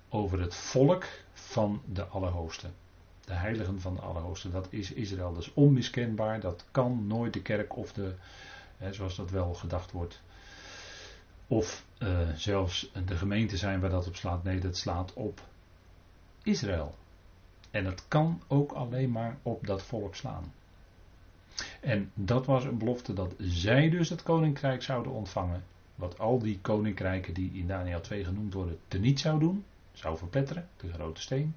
over 0.09 0.41
het 0.41 0.55
volk 0.55 1.05
van 1.33 1.83
de 1.93 2.05
Allerhoogste. 2.05 2.67
De 3.31 3.37
heiligen 3.37 3.81
van 3.81 3.95
de 3.95 4.01
Allerhoogste, 4.01 4.51
dat 4.51 4.67
is 4.71 4.93
Israël. 4.93 5.33
Dat 5.33 5.43
is 5.43 5.55
onmiskenbaar, 5.55 6.41
dat 6.41 6.65
kan 6.71 7.07
nooit 7.07 7.33
de 7.33 7.43
kerk 7.43 7.77
of 7.77 7.93
de, 7.93 8.15
hè, 8.77 8.93
zoals 8.93 9.17
dat 9.17 9.31
wel 9.31 9.55
gedacht 9.55 9.93
wordt, 9.93 10.23
of 11.47 11.85
uh, 11.99 12.29
zelfs 12.35 12.91
de 13.07 13.17
gemeente 13.17 13.57
zijn 13.57 13.81
waar 13.81 13.91
dat 13.91 14.07
op 14.07 14.17
slaat. 14.17 14.43
Nee, 14.43 14.61
dat 14.61 14.77
slaat 14.77 15.13
op 15.13 15.41
Israël. 16.43 16.95
En 17.71 17.85
het 17.85 18.05
kan 18.09 18.43
ook 18.49 18.73
alleen 18.73 19.11
maar 19.11 19.39
op 19.43 19.67
dat 19.67 19.83
volk 19.83 20.15
slaan. 20.15 20.53
En 21.81 22.11
dat 22.15 22.47
was 22.47 22.65
een 22.65 22.79
belofte 22.79 23.13
dat 23.13 23.35
zij 23.39 23.91
dus 23.91 24.09
het 24.09 24.23
koninkrijk 24.23 24.83
zouden 24.83 25.13
ontvangen. 25.13 25.65
Wat 25.95 26.19
al 26.19 26.39
die 26.39 26.59
koninkrijken 26.61 27.35
die 27.35 27.53
in 27.53 27.67
Daniel 27.67 28.01
2 28.01 28.25
genoemd 28.25 28.55
worden 28.55 28.79
teniet 28.89 29.21
zou 29.21 29.39
doen. 29.39 29.65
Zou 29.93 30.17
verpletteren, 30.17 30.69
de 30.77 30.93
grote 30.93 31.21
steen. 31.21 31.55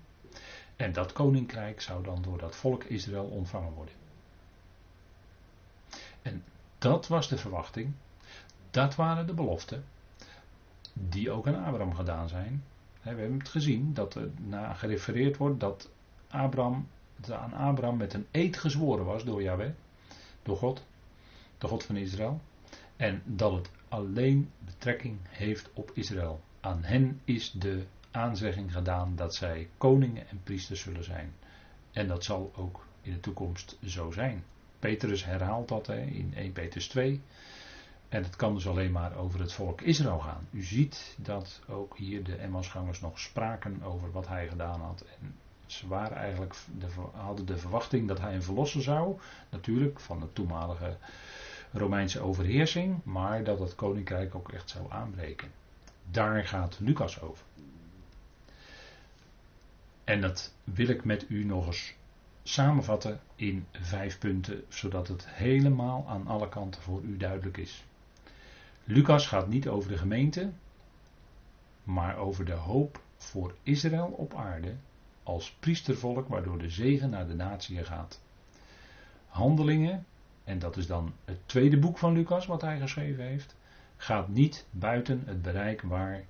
En 0.76 0.94
dat 0.94 1.14
koninkrijk 1.14 1.82
zou 1.82 2.04
dan 2.04 2.22
door 2.22 2.38
dat 2.38 2.56
volk 2.56 2.84
Israël 2.84 3.26
ontvangen 3.26 3.74
worden. 3.74 3.94
En 6.22 6.44
dat 6.78 7.08
was 7.08 7.30
de 7.30 7.38
verwachting. 7.38 7.94
Dat 8.72 8.96
waren 8.96 9.28
de 9.28 9.34
beloften. 9.34 9.84
Die 10.94 11.32
ook 11.32 11.48
aan 11.48 11.64
Abraham 11.64 11.96
gedaan 11.96 12.30
zijn. 12.30 12.64
We 13.02 13.10
hebben 13.10 13.38
het 13.38 13.50
gezien 13.50 13.94
dat 13.94 14.16
er 14.16 14.30
na 14.38 14.74
gerefereerd 14.74 15.38
wordt 15.38 15.60
dat 15.60 15.90
Abraham, 16.28 16.88
dat 17.16 17.32
aan 17.32 17.54
Abraham 17.54 17.98
met 17.98 18.14
een 18.14 18.28
eed 18.32 18.58
gezworen 18.58 19.06
was 19.06 19.24
door 19.24 19.42
Yahweh, 19.42 19.72
door 20.44 20.58
God, 20.58 20.86
de 21.58 21.68
God 21.68 21.84
van 21.84 21.96
Israël. 21.96 22.42
En 22.96 23.22
dat 23.26 23.52
het 23.52 23.70
alleen 23.90 24.52
betrekking 24.60 25.18
heeft 25.24 25.70
op 25.74 25.92
Israël. 25.94 26.42
Aan 26.60 26.84
hen 26.84 27.22
is 27.24 27.52
de 27.52 27.86
aanzegging 28.14 28.74
gedaan 28.74 29.16
dat 29.16 29.36
zij 29.36 29.70
koningen 29.78 30.30
en 30.30 30.42
priesters 30.44 30.82
zullen 30.82 31.04
zijn. 31.04 31.34
En 31.92 32.08
dat 32.08 32.24
zal 32.24 32.52
ook 32.56 32.86
in 33.02 33.14
de 33.14 33.20
toekomst 33.20 33.78
zo 33.86 34.12
zijn. 34.12 34.44
Petrus 34.80 35.26
herhaalt 35.26 35.68
dat 35.68 35.88
hè, 35.88 36.02
in 36.02 36.34
1 36.36 36.52
Petrus 36.52 36.88
2. 36.88 37.22
En 38.10 38.24
het 38.24 38.36
kan 38.36 38.54
dus 38.54 38.68
alleen 38.68 38.92
maar 38.92 39.16
over 39.16 39.40
het 39.40 39.54
volk 39.54 39.82
Israël 39.82 40.20
gaan. 40.20 40.48
U 40.52 40.64
ziet 40.64 41.16
dat 41.18 41.62
ook 41.68 41.98
hier 41.98 42.24
de 42.24 42.36
Emmausgangers 42.36 43.02
nog 43.02 43.20
spraken 43.20 43.84
over 43.84 44.12
wat 44.12 44.28
hij 44.28 44.48
gedaan 44.48 44.82
had. 44.82 45.06
En 45.22 45.36
ze 45.66 45.96
eigenlijk, 45.96 46.56
de, 46.80 46.88
hadden 47.12 47.46
de 47.46 47.58
verwachting 47.58 48.08
dat 48.08 48.20
hij 48.20 48.36
een 48.36 48.44
verlosser 48.44 48.82
zou. 48.82 49.20
Natuurlijk 49.50 50.00
van 50.00 50.20
de 50.20 50.34
toenmalige 50.34 50.98
Romeinse 51.72 52.20
overheersing. 52.20 53.04
Maar 53.04 53.44
dat 53.44 53.60
het 53.60 53.76
koninkrijk 53.76 54.36
ook 54.36 54.52
echt 54.52 54.70
zou 54.70 54.92
aanbreken. 54.92 55.52
Daar 56.12 56.46
gaat 56.48 56.78
Lucas 56.80 57.22
over. 57.22 57.46
En 60.04 60.22
dat 60.22 60.54
wil 60.64 60.88
ik 60.88 61.04
met 61.04 61.26
u 61.30 61.44
nog 61.44 61.66
eens 61.66 61.94
samenvatten 62.44 63.20
in 63.36 63.66
vijf 63.72 64.20
punten, 64.20 64.64
zodat 64.68 65.08
het 65.08 65.28
helemaal 65.28 66.06
aan 66.08 66.28
alle 66.28 66.50
kanten 66.50 66.82
voor 66.82 67.02
u 67.02 67.18
duidelijk 67.18 67.58
is. 67.58 67.86
Lucas 68.84 69.28
gaat 69.28 69.48
niet 69.48 69.68
over 69.68 69.90
de 69.90 69.98
gemeente, 69.98 70.52
maar 71.84 72.18
over 72.18 72.46
de 72.46 72.54
hoop 72.54 73.02
voor 73.18 73.56
Israël 73.64 74.08
op 74.08 74.36
aarde 74.36 74.76
als 75.24 75.52
priestervolk 75.52 76.28
waardoor 76.28 76.58
de 76.58 76.70
zegen 76.70 77.10
naar 77.10 77.28
de 77.28 77.36
natie 77.36 77.84
gaat. 77.84 78.22
Handelingen, 79.28 80.06
en 80.44 80.60
dat 80.60 80.78
is 80.78 80.88
dan 80.88 81.14
het 81.26 81.40
tweede 81.46 81.80
boek 81.80 81.98
van 81.98 82.14
Lucas 82.14 82.46
wat 82.46 82.62
hij 82.62 82.80
geschreven 82.80 83.24
heeft, 83.24 83.56
gaat 83.98 84.28
niet 84.28 84.66
buiten 84.72 85.24
het 85.26 85.42
bereik 85.42 85.82
waar 85.82 86.24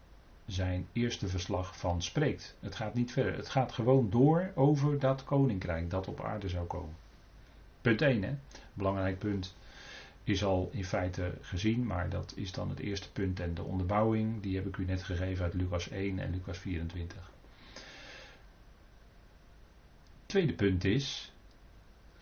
zijn 0.46 0.88
eerste 0.92 1.28
verslag 1.28 1.78
van 1.78 2.02
spreekt. 2.02 2.56
Het 2.60 2.76
gaat 2.76 2.94
niet 2.94 3.12
verder. 3.12 3.36
Het 3.36 3.50
gaat 3.50 3.72
gewoon 3.72 4.10
door 4.10 4.52
over 4.56 5.00
dat 5.00 5.24
koninkrijk 5.24 5.90
dat 5.90 6.08
op 6.08 6.22
aarde 6.22 6.50
zou 6.50 6.66
komen. 6.66 6.96
Punt 7.82 8.02
1, 8.02 8.24
hè? 8.24 8.36
Belangrijk 8.74 9.20
punt 9.20 9.56
is 10.24 10.44
al 10.44 10.70
in 10.72 10.86
feite 10.86 11.34
gezien, 11.42 11.86
maar 11.86 12.10
dat 12.10 12.34
is 12.36 12.52
dan 12.52 12.70
het 12.70 12.80
eerste 12.80 13.12
punt 13.12 13.40
en 13.40 13.54
de 13.54 13.64
onderbouwing, 13.64 14.42
die 14.42 14.56
heb 14.56 14.68
ik 14.68 14.78
u 14.78 14.86
net 14.86 15.04
gegeven 15.04 15.44
uit 15.44 15.54
Lucas 15.54 15.90
1 15.90 16.20
en 16.20 16.32
Lucas 16.32 16.58
24. 16.58 17.32
Tweede 20.26 20.54
punt 20.54 20.84
is, 20.84 21.32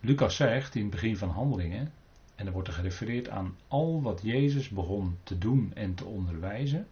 Lucas 0.00 0.36
zegt 0.36 0.74
in 0.74 0.82
het 0.82 0.90
begin 0.90 1.16
van 1.16 1.30
Handelingen, 1.30 1.92
en 2.34 2.46
er 2.46 2.52
wordt 2.52 2.68
er 2.68 2.74
gerefereerd 2.74 3.28
aan 3.28 3.56
al 3.68 4.02
wat 4.02 4.20
Jezus 4.22 4.68
begon 4.68 5.18
te 5.22 5.38
doen 5.38 5.70
en 5.74 5.94
te 5.94 6.04
onderwijzen. 6.04 6.86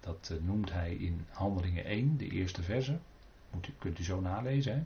Dat 0.00 0.28
eh, 0.32 0.36
noemt 0.40 0.72
hij 0.72 0.94
in 0.94 1.26
Handelingen 1.30 1.84
1, 1.84 2.16
de 2.16 2.28
eerste 2.28 2.62
verse. 2.62 2.98
Moet 3.50 3.68
kunt 3.78 3.98
u 3.98 4.04
zo 4.04 4.20
nalezen. 4.20 4.74
Hè? 4.74 4.82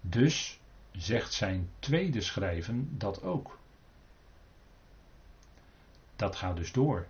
Dus 0.00 0.60
zegt 0.92 1.32
zijn 1.32 1.70
tweede 1.78 2.20
schrijven 2.20 2.98
dat 2.98 3.22
ook. 3.22 3.58
Dat 6.16 6.36
gaat 6.36 6.56
dus 6.56 6.72
door. 6.72 7.06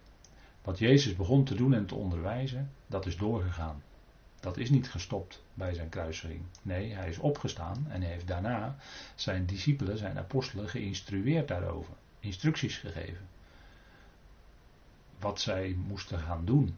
Wat 0.63 0.79
Jezus 0.79 1.17
begon 1.17 1.45
te 1.45 1.55
doen 1.55 1.75
en 1.75 1.87
te 1.87 1.95
onderwijzen, 1.95 2.71
dat 2.87 3.07
is 3.07 3.17
doorgegaan. 3.17 3.83
Dat 4.41 4.57
is 4.57 4.71
niet 4.71 4.91
gestopt 4.91 5.43
bij 5.55 5.75
zijn 5.75 5.89
kruisiging. 5.89 6.43
Nee, 6.63 6.93
hij 6.93 7.09
is 7.09 7.19
opgestaan 7.19 7.87
en 7.89 8.03
heeft 8.03 8.27
daarna 8.27 8.77
zijn 9.15 9.47
discipelen, 9.47 9.99
zijn 9.99 10.19
apostelen 10.19 10.69
geïnstrueerd 10.69 11.49
daarover. 11.49 11.95
Instructies 12.21 12.77
gegeven. 12.77 13.29
Wat 15.19 15.41
zij 15.41 15.77
moesten 15.87 16.19
gaan 16.19 16.45
doen. 16.45 16.77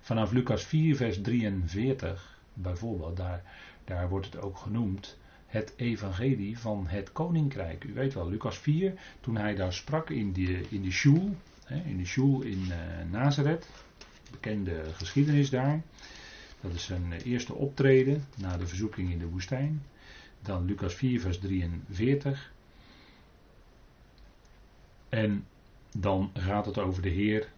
Vanaf 0.00 0.32
Lucas 0.32 0.64
4, 0.64 0.96
vers 0.96 1.20
43 1.20 2.38
bijvoorbeeld, 2.54 3.16
daar, 3.16 3.42
daar 3.84 4.08
wordt 4.08 4.26
het 4.26 4.40
ook 4.40 4.56
genoemd 4.56 5.18
het 5.46 5.72
evangelie 5.76 6.58
van 6.58 6.86
het 6.86 7.12
koninkrijk. 7.12 7.84
U 7.84 7.92
weet 7.92 8.14
wel, 8.14 8.28
Lucas 8.28 8.58
4, 8.58 8.94
toen 9.20 9.36
hij 9.36 9.54
daar 9.54 9.72
sprak 9.72 10.10
in 10.10 10.32
de, 10.32 10.64
in 10.68 10.82
de 10.82 10.90
shul, 10.90 11.36
in 11.84 11.96
de 11.96 12.04
shul 12.04 12.42
in 12.42 12.64
uh, 12.68 12.76
Nazareth, 13.10 13.68
bekende 14.30 14.82
geschiedenis 14.92 15.50
daar. 15.50 15.82
Dat 16.60 16.74
is 16.74 16.84
zijn 16.84 17.12
eerste 17.12 17.54
optreden 17.54 18.24
na 18.36 18.56
de 18.56 18.66
verzoeking 18.66 19.10
in 19.10 19.18
de 19.18 19.28
woestijn. 19.28 19.82
Dan 20.42 20.64
Lucas 20.64 20.94
4, 20.94 21.20
vers 21.20 21.38
43. 21.38 22.52
En 25.08 25.46
dan 25.98 26.30
gaat 26.34 26.66
het 26.66 26.78
over 26.78 27.02
de 27.02 27.08
Heer 27.08 27.48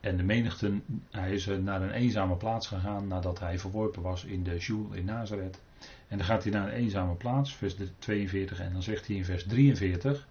en 0.00 0.16
de 0.16 0.22
menigten. 0.22 0.82
Hij 1.10 1.34
is 1.34 1.46
naar 1.46 1.82
een 1.82 1.90
eenzame 1.90 2.36
plaats 2.36 2.66
gegaan 2.66 3.08
nadat 3.08 3.38
hij 3.38 3.58
verworpen 3.58 4.02
was 4.02 4.24
in 4.24 4.42
de 4.42 4.60
Shul 4.60 4.88
in 4.92 5.04
Nazareth. 5.04 5.60
En 6.08 6.16
dan 6.16 6.26
gaat 6.26 6.42
hij 6.42 6.52
naar 6.52 6.66
een 6.66 6.74
eenzame 6.74 7.14
plaats, 7.14 7.54
vers 7.54 7.74
42, 7.98 8.60
en 8.60 8.72
dan 8.72 8.82
zegt 8.82 9.06
hij 9.06 9.16
in 9.16 9.24
vers 9.24 9.44
43. 9.46 10.28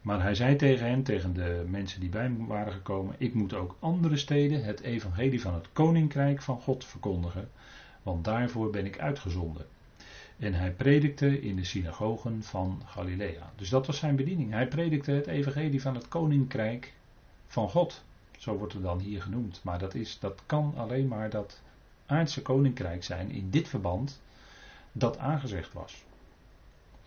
Maar 0.00 0.22
hij 0.22 0.34
zei 0.34 0.56
tegen 0.56 0.86
hen, 0.86 1.02
tegen 1.02 1.34
de 1.34 1.64
mensen 1.68 2.00
die 2.00 2.08
bij 2.08 2.22
hem 2.22 2.46
waren 2.46 2.72
gekomen: 2.72 3.14
Ik 3.18 3.34
moet 3.34 3.54
ook 3.54 3.76
andere 3.78 4.16
steden 4.16 4.64
het 4.64 4.80
evangelie 4.80 5.40
van 5.40 5.54
het 5.54 5.68
koninkrijk 5.72 6.42
van 6.42 6.60
God 6.60 6.84
verkondigen, 6.84 7.50
want 8.02 8.24
daarvoor 8.24 8.70
ben 8.70 8.86
ik 8.86 8.98
uitgezonden. 8.98 9.66
En 10.38 10.54
hij 10.54 10.72
predikte 10.72 11.40
in 11.40 11.56
de 11.56 11.64
synagogen 11.64 12.42
van 12.42 12.82
Galilea. 12.84 13.52
Dus 13.56 13.68
dat 13.68 13.86
was 13.86 13.98
zijn 13.98 14.16
bediening. 14.16 14.50
Hij 14.50 14.68
predikte 14.68 15.10
het 15.10 15.26
evangelie 15.26 15.80
van 15.82 15.94
het 15.94 16.08
koninkrijk 16.08 16.92
van 17.46 17.70
God. 17.70 18.04
Zo 18.44 18.56
wordt 18.56 18.72
het 18.72 18.82
dan 18.82 18.98
hier 18.98 19.22
genoemd. 19.22 19.60
Maar 19.62 19.78
dat, 19.78 19.94
is, 19.94 20.18
dat 20.18 20.42
kan 20.46 20.74
alleen 20.76 21.08
maar 21.08 21.30
dat 21.30 21.60
aardse 22.06 22.42
koninkrijk 22.42 23.04
zijn 23.04 23.30
in 23.30 23.50
dit 23.50 23.68
verband 23.68 24.20
dat 24.92 25.18
aangezegd 25.18 25.72
was. 25.72 26.04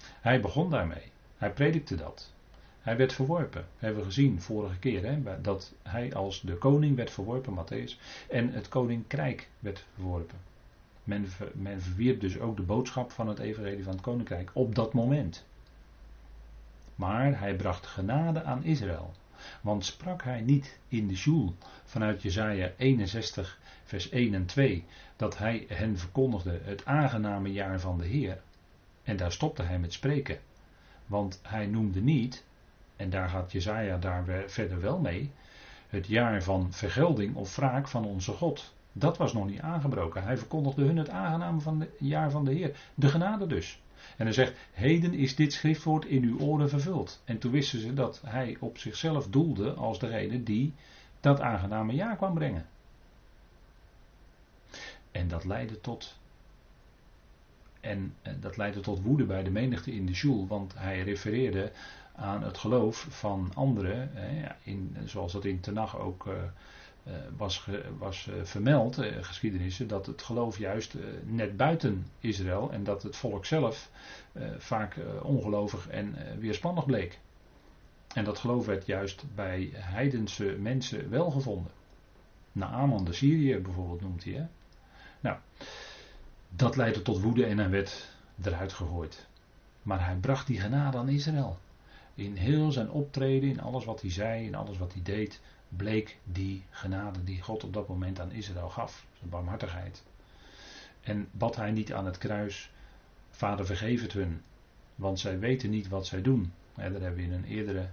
Hij 0.02 0.42
begon 0.42 0.70
daarmee. 0.70 1.12
Hij 1.38 1.52
predikte 1.52 1.96
dat. 1.96 2.34
Hij 2.82 2.98
werd 2.98 3.14
verworpen. 3.14 3.66
Hebben 3.78 4.00
we 4.00 4.06
gezien 4.06 4.42
vorige 4.42 4.78
keer. 4.78 5.04
Hè, 5.06 5.42
dat 5.42 5.74
hij 5.84 6.14
als 6.14 6.42
de 6.42 6.56
koning 6.56 6.96
werd 6.96 7.12
verworpen, 7.12 7.54
Matthäus. 7.54 8.00
En 8.30 8.54
het 8.54 8.70
koninkrijk 8.70 9.50
werd 9.60 9.86
verworpen. 9.94 10.38
Men, 11.04 11.28
men 11.54 11.82
verwierp 11.82 12.20
dus 12.22 12.40
ook 12.40 12.56
de 12.56 12.64
boodschap 12.64 13.12
van 13.12 13.28
het 13.28 13.40
evangelie 13.40 13.84
van 13.84 13.94
het 13.94 14.02
koninkrijk 14.02 14.50
op 14.54 14.76
dat 14.76 14.94
moment. 14.94 15.46
Maar 16.96 17.40
hij 17.40 17.56
bracht 17.56 17.86
genade 17.86 18.44
aan 18.44 18.64
Israël. 18.64 19.14
Want 19.62 19.86
sprak 19.86 20.24
hij 20.24 20.42
niet 20.42 20.80
in 20.88 21.08
de 21.08 21.16
Sjoel 21.16 21.56
vanuit 21.84 22.22
Jezaja 22.22 22.72
61 22.78 23.60
vers 23.84 24.10
1 24.10 24.34
en 24.34 24.46
2 24.46 24.86
dat 25.16 25.38
hij 25.38 25.66
hen 25.68 25.98
verkondigde 25.98 26.60
het 26.64 26.86
aangename 26.86 27.52
jaar 27.52 27.80
van 27.80 27.98
de 27.98 28.06
Heer. 28.06 28.42
En 29.04 29.18
daar 29.18 29.32
stopte 29.32 29.64
hij 29.64 29.80
met 29.80 29.94
spreken. 29.94 30.40
Want 31.06 31.40
hij 31.44 31.66
noemde 31.66 32.02
niet, 32.02 32.46
en 32.96 33.10
daar 33.10 33.30
gaat 33.30 33.52
Jezaja 33.52 33.98
daar 33.98 34.44
verder 34.48 34.82
wel 34.82 35.00
mee, 35.00 35.32
het 35.90 36.08
jaar 36.08 36.44
van 36.44 36.74
vergelding 36.74 37.36
of 37.36 37.56
wraak 37.56 37.88
van 37.88 38.06
onze 38.06 38.32
God. 38.32 38.74
Dat 39.00 39.18
was 39.18 39.34
nog 39.34 39.48
niet 39.48 39.60
aangebroken. 39.60 40.24
Hij 40.24 40.38
verkondigde 40.38 40.84
hun 40.84 40.98
het 40.98 41.10
aangename 41.10 41.60
van 41.60 41.80
het 41.80 41.90
jaar 42.00 42.32
van 42.32 42.46
de 42.46 42.54
Heer. 42.54 42.76
De 42.96 43.08
genade 43.08 43.48
dus. 43.48 43.82
En 44.18 44.26
hij 44.26 44.34
zegt, 44.34 44.54
heden 44.72 45.14
is 45.14 45.36
dit 45.36 45.54
schriftwoord 45.54 46.06
in 46.06 46.24
uw 46.24 46.40
oren 46.40 46.70
vervuld. 46.70 47.22
En 47.26 47.38
toen 47.38 47.52
wisten 47.52 47.80
ze 47.80 47.94
dat 47.94 48.22
hij 48.26 48.58
op 48.60 48.78
zichzelf 48.78 49.28
doelde 49.28 49.74
als 49.74 50.00
degene 50.00 50.44
die 50.44 50.74
dat 51.20 51.42
aangename 51.42 51.94
jaar 51.94 52.16
kwam 52.16 52.34
brengen. 52.34 52.66
En 55.12 55.28
dat 55.28 55.46
leidde 55.46 55.82
tot. 55.82 56.18
En 57.80 58.14
eh, 58.22 58.34
dat 58.40 58.58
leidde 58.58 58.80
tot 58.80 59.02
woede 59.02 59.24
bij 59.24 59.44
de 59.44 59.50
menigte 59.50 59.92
in 59.92 60.06
de 60.06 60.12
Joel, 60.12 60.48
want 60.48 60.74
hij 60.78 61.02
refereerde 61.02 61.72
aan 62.16 62.44
het 62.44 62.58
geloof 62.58 63.08
van 63.10 63.52
anderen, 63.54 64.12
in, 64.64 64.98
zoals 65.06 65.32
dat 65.32 65.46
in 65.46 65.60
Tenach 65.60 65.98
ook 65.98 66.26
uh, 66.26 66.34
was, 67.38 67.68
was 67.98 68.30
vermeld, 68.44 68.96
geschiedenissen, 69.22 69.88
dat 69.88 70.06
het 70.06 70.22
geloof 70.22 70.58
juist 70.58 70.96
net 71.24 71.58
buiten 71.58 72.06
Israël 72.20 72.72
en 72.72 72.84
dat 72.84 73.04
het 73.04 73.16
volk 73.16 73.46
zelf 73.46 73.90
vaak 74.58 74.98
ongelovig 75.22 75.88
en 75.88 76.16
weerspannig 76.40 76.86
bleek. 76.86 77.20
En 78.14 78.24
dat 78.24 78.38
geloof 78.38 78.66
werd 78.66 78.86
juist 78.86 79.24
bij 79.36 79.70
heidense 79.74 80.56
mensen 80.60 81.10
wel 81.10 81.32
gevonden. 81.32 81.72
Naaman 82.52 83.06
de 83.06 83.14
Syriër 83.14 83.62
bijvoorbeeld 83.62 84.02
noemt 84.02 84.24
hij. 84.24 84.34
Hè? 84.34 84.46
Nou, 85.20 85.38
dat 86.50 86.76
leidde 86.76 87.02
tot 87.02 87.22
woede 87.22 87.46
en 87.46 87.58
hij 87.58 87.70
werd 87.70 88.16
eruit 88.44 88.74
gegooid. 88.74 89.28
Maar 89.82 90.06
hij 90.06 90.16
bracht 90.16 90.48
die 90.48 90.60
genade 90.60 90.98
aan 90.98 91.10
Israël. 91.10 91.58
In 92.16 92.36
heel 92.36 92.72
zijn 92.72 92.90
optreden, 92.90 93.50
in 93.50 93.62
alles 93.62 93.86
wat 93.86 94.02
hij 94.02 94.12
zei, 94.12 94.46
in 94.46 94.56
alles 94.56 94.78
wat 94.78 94.94
hij 94.94 95.02
deed, 95.02 95.42
bleek 95.70 96.18
die 96.24 96.64
genade 96.70 97.24
die 97.24 97.42
God 97.42 97.64
op 97.64 97.74
dat 97.74 97.88
moment 97.88 98.20
aan 98.20 98.32
Israël 98.32 98.70
gaf. 98.70 99.06
Zijn 99.18 99.30
barmhartigheid. 99.30 100.04
En 101.02 101.30
bad 101.32 101.56
hij 101.56 101.72
niet 101.72 101.94
aan 101.94 102.06
het 102.06 102.18
kruis, 102.18 102.72
Vader 103.30 103.66
vergeef 103.66 104.02
het 104.02 104.14
hun, 104.14 104.42
want 104.96 105.20
zij 105.20 105.40
weten 105.40 105.70
niet 105.70 105.88
wat 105.88 106.06
zij 106.06 106.22
doen. 106.22 106.54
Daar 106.76 106.86
hebben 106.86 107.16
we 107.16 107.22
in 107.22 107.34
een 107.34 107.46
eerdere 107.46 107.90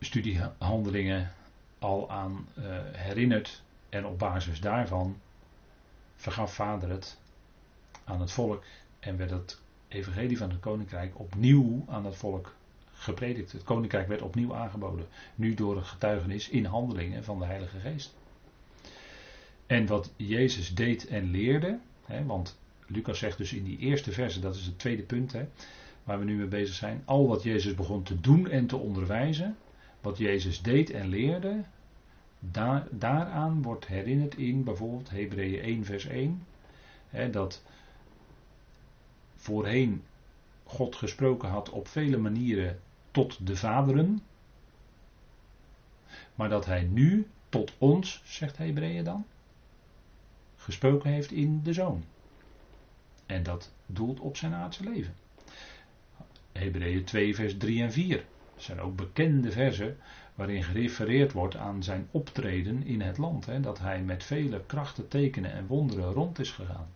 studiehandelingen 0.00 1.32
al 1.78 2.10
aan 2.10 2.48
uh, 2.58 2.64
herinnerd. 2.92 3.62
En 3.88 4.06
op 4.06 4.18
basis 4.18 4.60
daarvan 4.60 5.20
vergaf 6.16 6.54
Vader 6.54 6.90
het 6.90 7.18
aan 8.04 8.20
het 8.20 8.30
volk 8.30 8.64
en 9.00 9.16
werd 9.16 9.30
het 9.30 9.60
evangelie 9.88 10.38
van 10.38 10.50
het 10.50 10.60
koninkrijk 10.60 11.18
opnieuw 11.18 11.84
aan 11.88 12.04
het 12.04 12.16
volk 12.16 12.54
gepredikt. 12.94 13.52
Het 13.52 13.62
koninkrijk 13.62 14.08
werd 14.08 14.22
opnieuw 14.22 14.54
aangeboden. 14.54 15.06
Nu 15.34 15.54
door 15.54 15.76
een 15.76 15.84
getuigenis 15.84 16.48
in 16.48 16.64
handelingen 16.64 17.24
van 17.24 17.38
de 17.38 17.44
Heilige 17.44 17.78
Geest. 17.78 18.14
En 19.66 19.86
wat 19.86 20.12
Jezus 20.16 20.74
deed 20.74 21.06
en 21.06 21.30
leerde, 21.30 21.78
hè, 22.04 22.24
want 22.24 22.58
Lucas 22.86 23.18
zegt 23.18 23.38
dus 23.38 23.52
in 23.52 23.64
die 23.64 23.78
eerste 23.78 24.12
verse, 24.12 24.40
dat 24.40 24.54
is 24.54 24.66
het 24.66 24.78
tweede 24.78 25.02
punt 25.02 25.32
hè, 25.32 25.46
waar 26.04 26.18
we 26.18 26.24
nu 26.24 26.36
mee 26.36 26.46
bezig 26.46 26.74
zijn. 26.74 27.02
Al 27.04 27.26
wat 27.26 27.42
Jezus 27.42 27.74
begon 27.74 28.02
te 28.02 28.20
doen 28.20 28.50
en 28.50 28.66
te 28.66 28.76
onderwijzen, 28.76 29.56
wat 30.00 30.18
Jezus 30.18 30.62
deed 30.62 30.90
en 30.90 31.08
leerde, 31.08 31.64
daar, 32.38 32.86
daaraan 32.90 33.62
wordt 33.62 33.86
herinnerd 33.86 34.36
in 34.36 34.64
bijvoorbeeld 34.64 35.10
Hebreeën 35.10 35.60
1 35.60 35.84
vers 35.84 36.06
1. 36.06 36.46
Hè, 37.08 37.30
dat 37.30 37.62
voorheen 39.36 40.02
God 40.74 40.96
gesproken 40.96 41.48
had 41.48 41.70
op 41.70 41.88
vele 41.88 42.16
manieren 42.16 42.80
tot 43.10 43.46
de 43.46 43.56
vaderen. 43.56 44.22
Maar 46.34 46.48
dat 46.48 46.66
hij 46.66 46.82
nu 46.82 47.26
tot 47.48 47.72
ons, 47.78 48.22
zegt 48.24 48.58
Hebreeën 48.58 49.04
dan, 49.04 49.24
gesproken 50.56 51.10
heeft 51.10 51.32
in 51.32 51.60
de 51.62 51.72
zoon. 51.72 52.04
En 53.26 53.42
dat 53.42 53.72
doelt 53.86 54.20
op 54.20 54.36
zijn 54.36 54.54
aardse 54.54 54.84
leven. 54.84 55.14
Hebreeën 56.52 57.04
2 57.04 57.34
vers 57.34 57.56
3 57.56 57.82
en 57.82 57.92
4 57.92 58.24
zijn 58.56 58.80
ook 58.80 58.96
bekende 58.96 59.50
versen 59.50 59.98
waarin 60.34 60.62
gerefereerd 60.62 61.32
wordt 61.32 61.56
aan 61.56 61.82
zijn 61.82 62.08
optreden 62.10 62.82
in 62.86 63.00
het 63.00 63.18
land. 63.18 63.46
Hè, 63.46 63.60
dat 63.60 63.78
hij 63.78 64.02
met 64.02 64.24
vele 64.24 64.62
krachten, 64.66 65.08
tekenen 65.08 65.52
en 65.52 65.66
wonderen 65.66 66.12
rond 66.12 66.38
is 66.38 66.50
gegaan. 66.50 66.88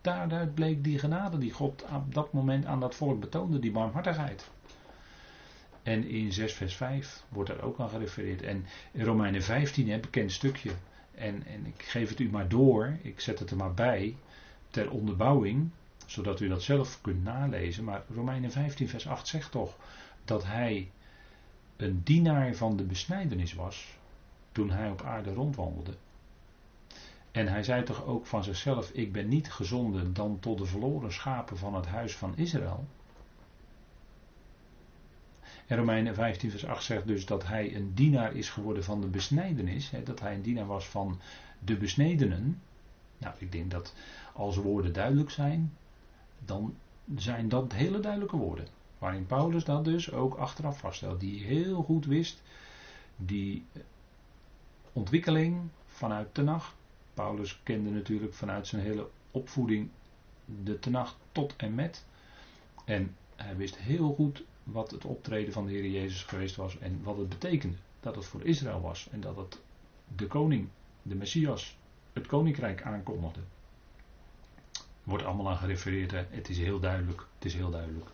Daaruit 0.00 0.54
bleek 0.54 0.84
die 0.84 0.98
genade 0.98 1.38
die 1.38 1.52
God 1.52 1.84
op 1.94 2.14
dat 2.14 2.32
moment 2.32 2.64
aan 2.64 2.80
dat 2.80 2.94
volk 2.94 3.20
betoonde, 3.20 3.58
die 3.58 3.70
barmhartigheid. 3.70 4.50
En 5.82 6.08
in 6.08 6.32
6 6.32 6.52
vers 6.52 6.76
5 6.76 7.24
wordt 7.28 7.50
er 7.50 7.62
ook 7.62 7.80
aan 7.80 7.88
gerefereerd. 7.88 8.42
En 8.42 8.66
in 8.92 9.04
Romeinen 9.04 9.42
15, 9.42 9.90
een 9.90 10.00
bekend 10.00 10.32
stukje. 10.32 10.70
En, 11.14 11.46
en 11.46 11.66
ik 11.66 11.82
geef 11.82 12.08
het 12.08 12.20
u 12.20 12.30
maar 12.30 12.48
door, 12.48 12.96
ik 13.02 13.20
zet 13.20 13.38
het 13.38 13.50
er 13.50 13.56
maar 13.56 13.74
bij, 13.74 14.16
ter 14.70 14.90
onderbouwing, 14.90 15.70
zodat 16.06 16.40
u 16.40 16.48
dat 16.48 16.62
zelf 16.62 17.00
kunt 17.00 17.24
nalezen. 17.24 17.84
Maar 17.84 18.02
Romeinen 18.14 18.50
15 18.50 18.88
vers 18.88 19.08
8 19.08 19.26
zegt 19.26 19.50
toch 19.50 19.76
dat 20.24 20.44
hij 20.44 20.90
een 21.76 22.00
dienaar 22.04 22.54
van 22.54 22.76
de 22.76 22.84
besnijdenis 22.84 23.54
was 23.54 23.96
toen 24.52 24.70
hij 24.70 24.90
op 24.90 25.02
aarde 25.02 25.32
rondwandelde. 25.34 25.92
En 27.30 27.48
hij 27.48 27.62
zei 27.62 27.82
toch 27.82 28.04
ook 28.04 28.26
van 28.26 28.44
zichzelf: 28.44 28.90
Ik 28.90 29.12
ben 29.12 29.28
niet 29.28 29.52
gezonden 29.52 30.14
dan 30.14 30.38
tot 30.40 30.58
de 30.58 30.64
verloren 30.64 31.12
schapen 31.12 31.58
van 31.58 31.74
het 31.74 31.86
huis 31.86 32.16
van 32.16 32.36
Israël. 32.36 32.86
En 35.66 35.76
Romeinen 35.76 36.14
15 36.14 36.50
vers 36.50 36.66
8 36.66 36.84
zegt 36.84 37.06
dus 37.06 37.26
dat 37.26 37.46
hij 37.46 37.76
een 37.76 37.94
dienaar 37.94 38.34
is 38.34 38.50
geworden 38.50 38.84
van 38.84 39.00
de 39.00 39.06
besnijdenis. 39.06 39.90
Hè, 39.90 40.02
dat 40.02 40.20
hij 40.20 40.34
een 40.34 40.42
dienaar 40.42 40.66
was 40.66 40.88
van 40.88 41.20
de 41.58 41.76
besnedenen. 41.76 42.62
Nou, 43.18 43.34
ik 43.38 43.52
denk 43.52 43.70
dat 43.70 43.94
als 44.32 44.56
woorden 44.56 44.92
duidelijk 44.92 45.30
zijn, 45.30 45.76
dan 46.44 46.74
zijn 47.16 47.48
dat 47.48 47.72
hele 47.72 48.00
duidelijke 48.00 48.36
woorden. 48.36 48.66
Waarin 48.98 49.26
Paulus 49.26 49.64
dat 49.64 49.84
dus 49.84 50.12
ook 50.12 50.34
achteraf 50.34 50.78
vaststelt. 50.78 51.20
Die 51.20 51.44
heel 51.44 51.82
goed 51.82 52.06
wist 52.06 52.42
die 53.16 53.64
ontwikkeling 54.92 55.68
vanuit 55.86 56.34
Tenach. 56.34 56.74
Paulus 57.18 57.60
kende 57.62 57.90
natuurlijk 57.90 58.34
vanuit 58.34 58.66
zijn 58.66 58.82
hele 58.82 59.08
opvoeding 59.30 59.90
de 60.44 60.78
Tenach 60.78 61.16
tot 61.32 61.54
en 61.56 61.74
met. 61.74 62.04
En 62.84 63.16
hij 63.36 63.56
wist 63.56 63.76
heel 63.76 64.14
goed 64.14 64.44
wat 64.62 64.90
het 64.90 65.04
optreden 65.04 65.52
van 65.52 65.66
de 65.66 65.72
Heer 65.72 65.86
Jezus 65.86 66.22
geweest 66.22 66.56
was 66.56 66.78
en 66.78 67.02
wat 67.02 67.16
het 67.16 67.28
betekende. 67.28 67.76
Dat 68.00 68.14
het 68.14 68.24
voor 68.24 68.44
Israël 68.44 68.80
was 68.80 69.08
en 69.10 69.20
dat 69.20 69.36
het 69.36 69.58
de 70.16 70.26
koning, 70.26 70.68
de 71.02 71.14
Messias, 71.14 71.76
het 72.12 72.26
koninkrijk 72.26 72.82
aankondigde. 72.82 73.40
Wordt 75.02 75.24
allemaal 75.24 75.48
aan 75.48 75.56
gerefereerd. 75.56 76.12
Het 76.12 76.48
is 76.48 76.58
heel 76.58 76.80
duidelijk. 76.80 77.26
Het 77.34 77.44
is 77.44 77.54
heel 77.54 77.70
duidelijk. 77.70 78.10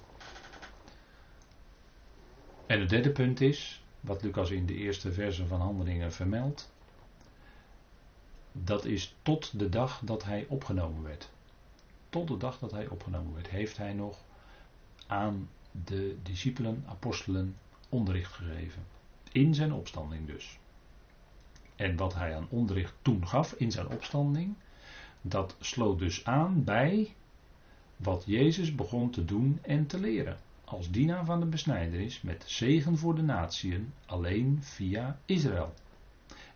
En 2.67 2.81
het 2.81 2.88
derde 2.88 3.11
punt 3.11 3.40
is, 3.40 3.85
wat 4.01 4.23
Lucas 4.23 4.51
in 4.51 4.67
de 4.67 4.75
eerste 4.75 5.12
verse 5.12 5.47
van 5.47 5.61
Handelingen 5.61 6.12
vermeldt. 6.12 6.73
Dat 8.62 8.85
is 8.85 9.14
tot 9.23 9.59
de 9.59 9.69
dag 9.69 10.01
dat 10.05 10.25
hij 10.25 10.47
opgenomen 10.49 11.03
werd. 11.03 11.31
Tot 12.09 12.29
de 12.29 12.37
dag 12.37 12.59
dat 12.59 12.71
hij 12.71 12.88
opgenomen 12.88 13.35
werd, 13.35 13.49
heeft 13.49 13.77
hij 13.77 13.93
nog 13.93 14.19
aan 15.07 15.49
de 15.85 16.17
discipelen, 16.23 16.85
apostelen, 16.87 17.57
onderricht 17.88 18.33
gegeven. 18.33 18.83
In 19.33 19.55
zijn 19.55 19.73
opstanding 19.73 20.27
dus. 20.27 20.59
En 21.77 21.97
wat 21.97 22.14
hij 22.14 22.37
aan 22.37 22.47
onderricht 22.51 22.95
toen 23.03 23.29
gaf 23.29 23.53
in 23.53 23.71
zijn 23.71 23.88
opstanding, 23.88 24.55
dat 25.21 25.57
sloot 25.61 25.99
dus 25.99 26.25
aan 26.25 26.64
bij 26.64 27.14
wat 27.97 28.23
Jezus 28.27 28.75
begon 28.75 29.11
te 29.11 29.25
doen 29.25 29.59
en 29.62 29.87
te 29.87 29.99
leren. 29.99 30.38
Als 30.64 30.90
dienaar 30.90 31.25
van 31.25 31.40
de 31.40 31.47
besnijderis 31.47 32.21
met 32.21 32.45
zegen 32.47 32.99
voor 32.99 33.14
de 33.14 33.23
natieën 33.23 33.93
alleen 34.07 34.59
via 34.62 35.19
Israël. 35.25 35.75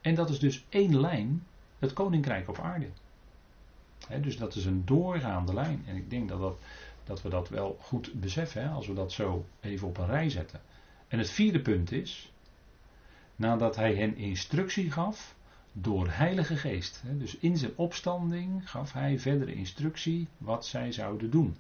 En 0.01 0.15
dat 0.15 0.31
is 0.31 0.39
dus 0.39 0.65
één 0.69 1.01
lijn, 1.01 1.47
het 1.79 1.93
koninkrijk 1.93 2.49
op 2.49 2.59
aarde. 2.59 2.89
dus 4.21 4.37
dat 4.37 4.55
is 4.55 4.65
een 4.65 4.85
doorgaande 4.85 5.55
lijn. 5.55 5.85
En 5.87 5.97
ik 5.97 6.11
denk 6.11 6.29
dat, 6.29 6.41
dat, 6.41 6.59
dat 7.05 7.23
we 7.23 7.29
dat 7.29 7.49
wel 7.49 7.77
goed 7.81 8.21
beseffen 8.21 8.71
als 8.71 8.87
we 8.87 8.95
dat 8.95 9.13
zo 9.13 9.45
even 9.61 9.89
op 9.89 9.99
een 9.99 10.07
rij 10.07 10.31
zetten. 10.31 10.61
En 11.09 11.19
het 11.19 11.31
vierde 11.31 11.61
punt 11.61 11.93
is, 11.93 12.33
nadat 13.37 13.77
hij 13.77 13.95
hen 13.95 14.17
instructie 14.17 14.91
gaf 14.91 15.37
door 15.73 16.09
Heilige 16.11 16.57
Geest. 16.57 17.03
Dus 17.07 17.37
in 17.37 17.57
zijn 17.57 17.73
opstanding 17.77 18.71
gaf 18.71 18.93
hij 18.93 19.19
verdere 19.19 19.55
instructie 19.55 20.29
wat 20.39 20.67
zij 20.67 20.93
zouden 20.93 21.31
doen. 21.31 21.57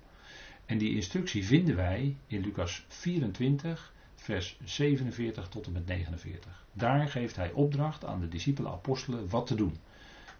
En 0.66 0.78
die 0.78 0.94
instructie 0.94 1.44
vinden 1.44 1.76
wij 1.76 2.16
in 2.26 2.40
Lucas 2.40 2.84
24, 2.88 3.92
vers 4.14 4.58
47 4.64 5.48
tot 5.48 5.66
en 5.66 5.72
met 5.72 5.86
49. 5.86 6.64
Daar 6.72 7.08
geeft 7.08 7.36
hij 7.36 7.52
opdracht 7.52 8.04
aan 8.04 8.20
de 8.20 8.28
discipelen, 8.28 8.72
apostelen, 8.72 9.28
wat 9.28 9.46
te 9.46 9.54
doen. 9.54 9.76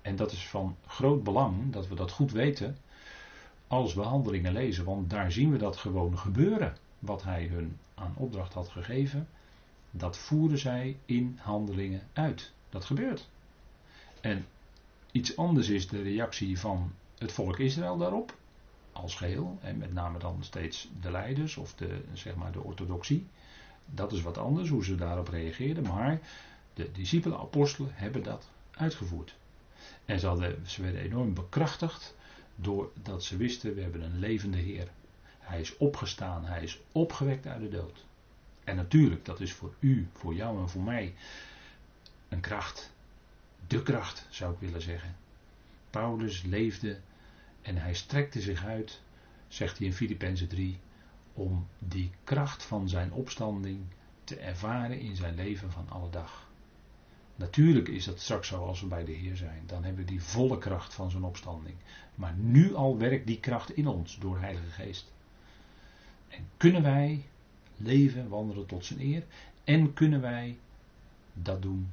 En 0.09 0.16
dat 0.16 0.33
is 0.33 0.49
van 0.49 0.77
groot 0.87 1.25
belang 1.25 1.73
dat 1.73 1.88
we 1.88 1.94
dat 1.94 2.11
goed 2.11 2.33
weten 2.33 2.77
als 3.66 3.94
we 3.94 4.01
handelingen 4.01 4.53
lezen, 4.53 4.85
want 4.85 5.11
daar 5.11 5.33
zien 5.33 5.51
we 5.51 5.59
dat 5.59 5.77
gewoon 5.77 6.18
gebeuren. 6.18 6.77
Wat 6.99 7.23
hij 7.23 7.47
hun 7.47 7.79
aan 7.94 8.14
opdracht 8.16 8.53
had 8.53 8.68
gegeven, 8.68 9.29
dat 9.90 10.16
voeren 10.16 10.59
zij 10.59 10.97
in 11.05 11.38
handelingen 11.42 12.03
uit. 12.12 12.53
Dat 12.68 12.85
gebeurt. 12.85 13.29
En 14.21 14.47
iets 15.12 15.37
anders 15.37 15.68
is 15.68 15.88
de 15.88 16.03
reactie 16.03 16.59
van 16.59 16.92
het 17.18 17.33
volk 17.33 17.59
Israël 17.59 17.97
daarop, 17.97 18.35
als 18.92 19.14
geheel, 19.14 19.59
en 19.61 19.79
met 19.79 19.92
name 19.92 20.18
dan 20.18 20.37
steeds 20.40 20.88
de 21.01 21.11
leiders 21.11 21.57
of 21.57 21.75
de, 21.75 22.01
zeg 22.12 22.35
maar 22.35 22.53
de 22.53 22.62
orthodoxie. 22.62 23.27
Dat 23.85 24.12
is 24.12 24.23
wat 24.23 24.38
anders, 24.38 24.68
hoe 24.68 24.85
ze 24.85 24.94
daarop 24.94 25.29
reageerden, 25.29 25.83
maar 25.83 26.21
de 26.75 26.92
discipelen, 26.92 27.38
apostelen 27.38 27.90
hebben 27.94 28.23
dat 28.23 28.49
uitgevoerd. 28.71 29.37
En 30.05 30.21
ze, 30.21 30.57
ze 30.67 30.83
werden 30.83 31.01
enorm 31.01 31.35
bekrachtigd 31.35 32.14
doordat 32.57 33.25
ze 33.25 33.37
wisten, 33.37 33.75
we 33.75 33.81
hebben 33.81 34.03
een 34.03 34.19
levende 34.19 34.59
Heer. 34.59 34.88
Hij 35.38 35.61
is 35.61 35.77
opgestaan, 35.77 36.45
hij 36.45 36.62
is 36.62 36.81
opgewekt 36.93 37.47
uit 37.47 37.61
de 37.61 37.69
dood. 37.69 38.05
En 38.64 38.77
natuurlijk, 38.77 39.25
dat 39.25 39.41
is 39.41 39.53
voor 39.53 39.75
u, 39.79 40.09
voor 40.12 40.35
jou 40.35 40.61
en 40.61 40.69
voor 40.69 40.83
mij 40.83 41.14
een 42.29 42.41
kracht 42.41 42.93
de 43.69 43.83
kracht, 43.83 44.27
zou 44.31 44.53
ik 44.53 44.59
willen 44.59 44.83
zeggen. 44.83 45.17
Paulus 45.91 46.43
leefde 46.43 47.01
en 47.62 47.77
hij 47.77 47.95
strekte 47.95 48.41
zich 48.41 48.64
uit, 48.64 49.01
zegt 49.49 49.79
hij 49.79 49.87
in 49.87 49.93
Filippenzen 49.93 50.49
3, 50.49 50.79
om 51.35 51.67
die 51.79 52.11
kracht 52.25 52.64
van 52.64 52.88
zijn 52.88 53.12
opstanding 53.12 53.85
te 54.25 54.37
ervaren 54.37 55.01
in 55.01 55.17
zijn 55.17 55.35
leven 55.35 55.73
van 55.73 55.88
alle 55.88 56.11
dag. 56.11 56.48
Natuurlijk 57.38 57.88
is 57.88 58.05
dat 58.05 58.20
straks 58.20 58.48
zo 58.48 58.66
als 58.66 58.81
we 58.81 58.87
bij 58.87 59.05
de 59.05 59.12
Heer 59.12 59.37
zijn. 59.37 59.62
Dan 59.66 59.85
hebben 59.85 60.05
we 60.05 60.11
die 60.11 60.22
volle 60.22 60.59
kracht 60.59 60.94
van 60.94 61.11
zijn 61.11 61.22
opstanding. 61.22 61.77
Maar 62.14 62.35
nu 62.37 62.74
al 62.74 62.98
werkt 62.98 63.27
die 63.27 63.40
kracht 63.40 63.70
in 63.70 63.87
ons 63.87 64.18
door 64.18 64.35
de 64.35 64.40
Heilige 64.40 64.70
Geest. 64.70 65.12
En 66.29 66.48
kunnen 66.57 66.83
wij 66.83 67.24
leven, 67.77 68.29
wandelen 68.29 68.66
tot 68.66 68.85
zijn 68.85 69.01
eer. 69.01 69.24
En 69.64 69.94
kunnen 69.94 70.20
wij 70.20 70.59
dat 71.33 71.62
doen 71.62 71.90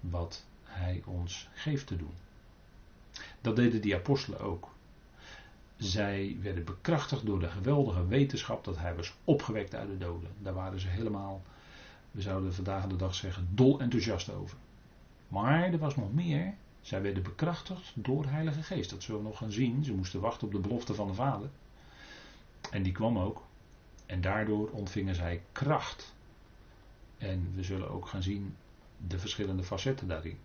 wat 0.00 0.44
hij 0.62 1.02
ons 1.04 1.48
geeft 1.54 1.86
te 1.86 1.96
doen. 1.96 2.14
Dat 3.40 3.56
deden 3.56 3.80
die 3.80 3.94
apostelen 3.94 4.40
ook. 4.40 4.74
Zij 5.76 6.36
werden 6.40 6.64
bekrachtigd 6.64 7.26
door 7.26 7.40
de 7.40 7.48
geweldige 7.48 8.06
wetenschap 8.06 8.64
dat 8.64 8.78
hij 8.78 8.94
was 8.94 9.14
opgewekt 9.24 9.74
uit 9.74 9.88
de 9.88 9.98
doden. 9.98 10.30
Daar 10.38 10.54
waren 10.54 10.80
ze 10.80 10.88
helemaal, 10.88 11.42
we 12.10 12.20
zouden 12.20 12.54
vandaag 12.54 12.86
de 12.86 12.96
dag 12.96 13.14
zeggen, 13.14 13.48
dol 13.50 13.80
enthousiast 13.80 14.30
over. 14.30 14.56
Maar 15.28 15.72
er 15.72 15.78
was 15.78 15.96
nog 15.96 16.12
meer. 16.12 16.54
Zij 16.80 17.02
werden 17.02 17.22
bekrachtigd 17.22 17.92
door 17.94 18.22
de 18.22 18.28
Heilige 18.28 18.62
Geest. 18.62 18.90
Dat 18.90 19.02
zullen 19.02 19.20
we 19.20 19.26
nog 19.26 19.38
gaan 19.38 19.52
zien. 19.52 19.84
Ze 19.84 19.94
moesten 19.94 20.20
wachten 20.20 20.46
op 20.46 20.52
de 20.52 20.60
belofte 20.60 20.94
van 20.94 21.06
de 21.06 21.14
Vader. 21.14 21.50
En 22.70 22.82
die 22.82 22.92
kwam 22.92 23.18
ook. 23.18 23.46
En 24.06 24.20
daardoor 24.20 24.70
ontvingen 24.70 25.14
zij 25.14 25.42
kracht. 25.52 26.14
En 27.18 27.52
we 27.54 27.62
zullen 27.62 27.90
ook 27.90 28.06
gaan 28.06 28.22
zien 28.22 28.56
de 29.06 29.18
verschillende 29.18 29.62
facetten 29.62 30.08
daarin. 30.08 30.38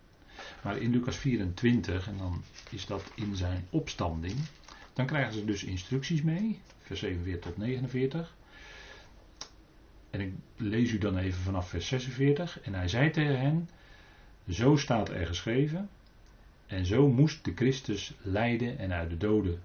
Maar 0.62 0.76
in 0.76 0.90
Lucas 0.90 1.16
24, 1.16 2.08
en 2.08 2.16
dan 2.16 2.42
is 2.70 2.86
dat 2.86 3.12
in 3.14 3.36
zijn 3.36 3.66
opstanding, 3.70 4.38
dan 4.92 5.06
krijgen 5.06 5.32
ze 5.32 5.44
dus 5.44 5.64
instructies 5.64 6.22
mee, 6.22 6.60
vers 6.78 7.00
47 7.00 7.50
tot 7.50 7.56
49. 7.56 8.34
En 10.10 10.20
ik 10.20 10.32
lees 10.56 10.90
u 10.90 10.98
dan 10.98 11.16
even 11.16 11.40
vanaf 11.40 11.68
vers 11.68 11.86
46. 11.86 12.60
En 12.60 12.74
hij 12.74 12.88
zei 12.88 13.10
tegen 13.10 13.40
hen: 13.40 13.68
Zo 14.48 14.76
staat 14.76 15.08
er 15.08 15.26
geschreven. 15.26 15.88
En 16.66 16.86
zo 16.86 17.08
moest 17.08 17.44
de 17.44 17.52
Christus 17.54 18.14
lijden 18.22 18.78
en 18.78 18.92
uit 18.92 19.10
de 19.10 19.16
doden 19.16 19.62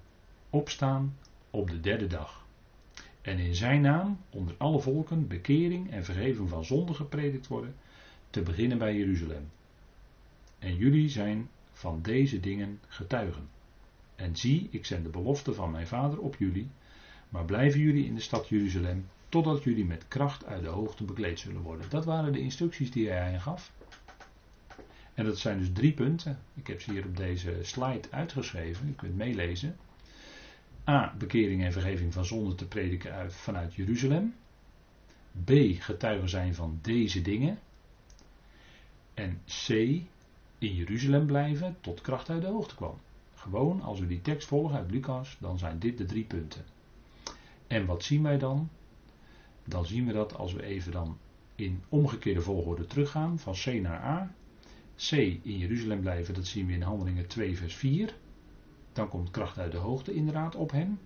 opstaan 0.50 1.18
op 1.50 1.70
de 1.70 1.80
derde 1.80 2.08
dag. 2.08 2.46
En 3.22 3.38
in 3.38 3.56
zijn 3.56 3.82
naam 3.82 4.20
onder 4.30 4.56
alle 4.58 4.80
volken 4.80 5.28
bekering 5.28 5.92
en 5.92 6.04
vergeving 6.04 6.50
van 6.50 6.66
zonden 6.66 6.96
gepredikt 6.96 7.48
worden, 7.48 7.76
te 8.30 8.42
beginnen 8.42 8.78
bij 8.78 8.96
Jeruzalem. 8.96 9.50
En 10.60 10.76
jullie 10.76 11.10
zijn 11.10 11.50
van 11.72 12.02
deze 12.02 12.40
dingen 12.40 12.80
getuigen. 12.88 13.50
En 14.16 14.36
zie, 14.36 14.68
ik 14.72 14.86
zend 14.86 15.04
de 15.04 15.10
belofte 15.10 15.54
van 15.54 15.72
mijn 15.72 15.88
vader 15.88 16.20
op 16.20 16.36
jullie, 16.36 16.70
maar 17.30 17.46
blijven 17.46 17.80
jullie 17.80 18.06
in 18.06 18.16
de 18.16 18.22
stad 18.22 18.48
Jeruzalem, 18.48 19.08
totdat 19.30 19.64
jullie 19.64 19.86
met 19.86 20.08
kracht 20.08 20.46
uit 20.46 20.64
de 20.64 20.70
hoogte 20.70 21.04
bekleed 21.04 21.40
zullen 21.40 21.62
worden. 21.62 21.90
Dat 21.90 22.06
waren 22.06 22.34
de 22.34 22.40
instructies 22.40 22.92
die 22.92 23.10
hij 23.10 23.40
gaf. 23.40 23.72
En 25.20 25.26
dat 25.26 25.38
zijn 25.38 25.60
dus 25.60 25.72
drie 25.74 25.94
punten. 25.94 26.40
Ik 26.54 26.68
heb 26.68 26.82
ze 26.82 26.92
hier 26.92 27.06
op 27.06 27.18
deze 27.18 27.58
slide 27.62 28.08
uitgeschreven. 28.12 28.88
Je 28.88 28.94
kunt 28.94 29.16
meelezen. 29.16 29.78
A. 30.88 31.14
Bekering 31.18 31.64
en 31.64 31.72
vergeving 31.72 32.14
van 32.14 32.26
zonde 32.26 32.56
te 32.56 32.68
prediken 32.68 33.14
uit, 33.14 33.34
vanuit 33.34 33.74
Jeruzalem. 33.74 34.36
B. 35.44 35.52
Getuigen 35.80 36.30
zijn 36.30 36.56
van 36.56 36.80
deze 36.82 37.22
dingen. 37.22 37.60
En 39.14 39.42
C 39.46 39.70
in 40.58 40.76
Jeruzalem 40.76 41.26
blijven 41.26 41.78
tot 41.82 42.02
kracht 42.02 42.30
uit 42.30 42.42
de 42.42 42.48
hoogte 42.48 42.76
kwam. 42.76 43.00
Gewoon, 43.34 43.82
als 43.82 44.00
we 44.00 44.08
die 44.08 44.22
tekst 44.22 44.48
volgen 44.48 44.78
uit 44.78 44.92
Lucas, 44.92 45.38
dan 45.40 45.58
zijn 45.58 45.80
dit 45.80 45.98
de 45.98 46.06
drie 46.06 46.26
punten. 46.26 46.66
En 47.68 47.86
wat 47.86 48.04
zien 48.04 48.24
wij 48.24 48.38
dan? 48.38 48.70
Dan 49.66 49.86
zien 49.86 50.06
we 50.06 50.14
dat 50.14 50.36
als 50.36 50.54
we 50.54 50.64
even 50.64 50.92
dan 50.92 51.18
in 51.56 51.84
omgekeerde 51.90 52.42
volgorde 52.42 52.86
teruggaan, 52.86 53.40
van 53.40 53.54
C 53.54 53.66
naar 53.66 54.02
A. 54.02 54.32
C 55.08 55.12
in 55.12 55.58
Jeruzalem 55.58 56.02
blijven, 56.02 56.34
dat 56.34 56.48
zien 56.48 56.66
we 56.66 56.74
in 56.74 56.82
Handelingen 56.82 57.28
2 57.28 57.58
vers 57.58 57.76
4. 57.76 58.16
Dan 58.94 59.10
komt 59.10 59.32
kracht 59.32 59.58
uit 59.58 59.72
de 59.72 59.78
hoogte 59.78 60.14
inderdaad 60.14 60.56
op 60.56 60.72
hen. 60.72 61.00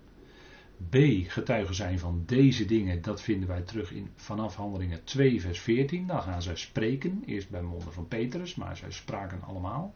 B. 0.88 0.96
Getuigen 1.26 1.74
zijn 1.74 1.98
van 1.98 2.22
deze 2.26 2.64
dingen, 2.64 3.02
dat 3.02 3.22
vinden 3.22 3.48
wij 3.48 3.62
terug 3.62 3.92
in 3.92 4.10
vanaf 4.16 4.56
handelingen 4.56 5.04
2 5.04 5.40
vers 5.40 5.60
14. 5.60 6.06
Dan 6.06 6.22
gaan 6.22 6.42
zij 6.42 6.56
spreken, 6.56 7.22
eerst 7.26 7.50
bij 7.50 7.62
monden 7.62 7.92
van 7.92 8.08
Petrus, 8.08 8.54
maar 8.54 8.76
zij 8.76 8.90
spraken 8.90 9.42
allemaal. 9.42 9.94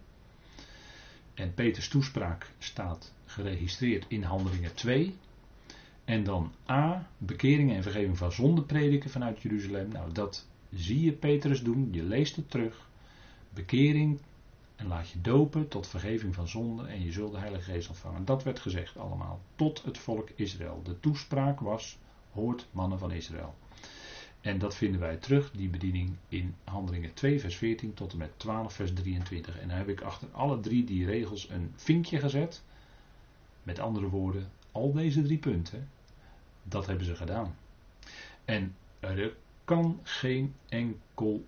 En 1.34 1.54
Peters 1.54 1.88
toespraak 1.88 2.50
staat 2.58 3.14
geregistreerd 3.24 4.04
in 4.08 4.22
handelingen 4.22 4.74
2. 4.74 5.14
En 6.04 6.24
dan 6.24 6.52
A. 6.70 7.08
Bekeringen 7.18 7.76
en 7.76 7.82
vergeving 7.82 8.18
van 8.18 8.32
zonde 8.32 8.62
prediken 8.62 9.10
vanuit 9.10 9.42
Jeruzalem. 9.42 9.88
Nou, 9.88 10.12
dat 10.12 10.46
zie 10.74 11.04
je 11.04 11.12
Petrus 11.12 11.62
doen, 11.62 11.88
je 11.92 12.02
leest 12.02 12.36
het 12.36 12.50
terug. 12.50 12.87
Bekering 13.50 14.20
en 14.76 14.86
laat 14.86 15.08
je 15.08 15.20
dopen 15.20 15.68
tot 15.68 15.86
vergeving 15.86 16.34
van 16.34 16.48
zonde 16.48 16.86
en 16.86 17.02
je 17.04 17.12
zult 17.12 17.32
de 17.32 17.38
Heilige 17.38 17.70
Geest 17.70 17.88
ontvangen. 17.88 18.24
Dat 18.24 18.42
werd 18.42 18.58
gezegd 18.58 18.96
allemaal 18.96 19.40
tot 19.54 19.82
het 19.82 19.98
volk 19.98 20.28
Israël. 20.34 20.80
De 20.84 21.00
toespraak 21.00 21.60
was, 21.60 21.98
hoort 22.32 22.66
mannen 22.70 22.98
van 22.98 23.12
Israël. 23.12 23.54
En 24.40 24.58
dat 24.58 24.74
vinden 24.74 25.00
wij 25.00 25.16
terug, 25.16 25.50
die 25.50 25.68
bediening, 25.68 26.16
in 26.28 26.54
Handelingen 26.64 27.14
2 27.14 27.40
vers 27.40 27.56
14 27.56 27.94
tot 27.94 28.12
en 28.12 28.18
met 28.18 28.38
12 28.38 28.72
vers 28.72 28.92
23. 28.92 29.58
En 29.58 29.68
dan 29.68 29.76
heb 29.76 29.88
ik 29.88 30.00
achter 30.00 30.28
alle 30.32 30.60
drie 30.60 30.84
die 30.84 31.06
regels 31.06 31.50
een 31.50 31.72
vinkje 31.76 32.18
gezet. 32.18 32.62
Met 33.62 33.78
andere 33.78 34.08
woorden, 34.08 34.50
al 34.72 34.92
deze 34.92 35.22
drie 35.22 35.38
punten, 35.38 35.88
dat 36.62 36.86
hebben 36.86 37.06
ze 37.06 37.16
gedaan. 37.16 37.56
En 38.44 38.76
er 39.00 39.36
kan 39.64 40.00
geen 40.02 40.54
enkel 40.68 41.44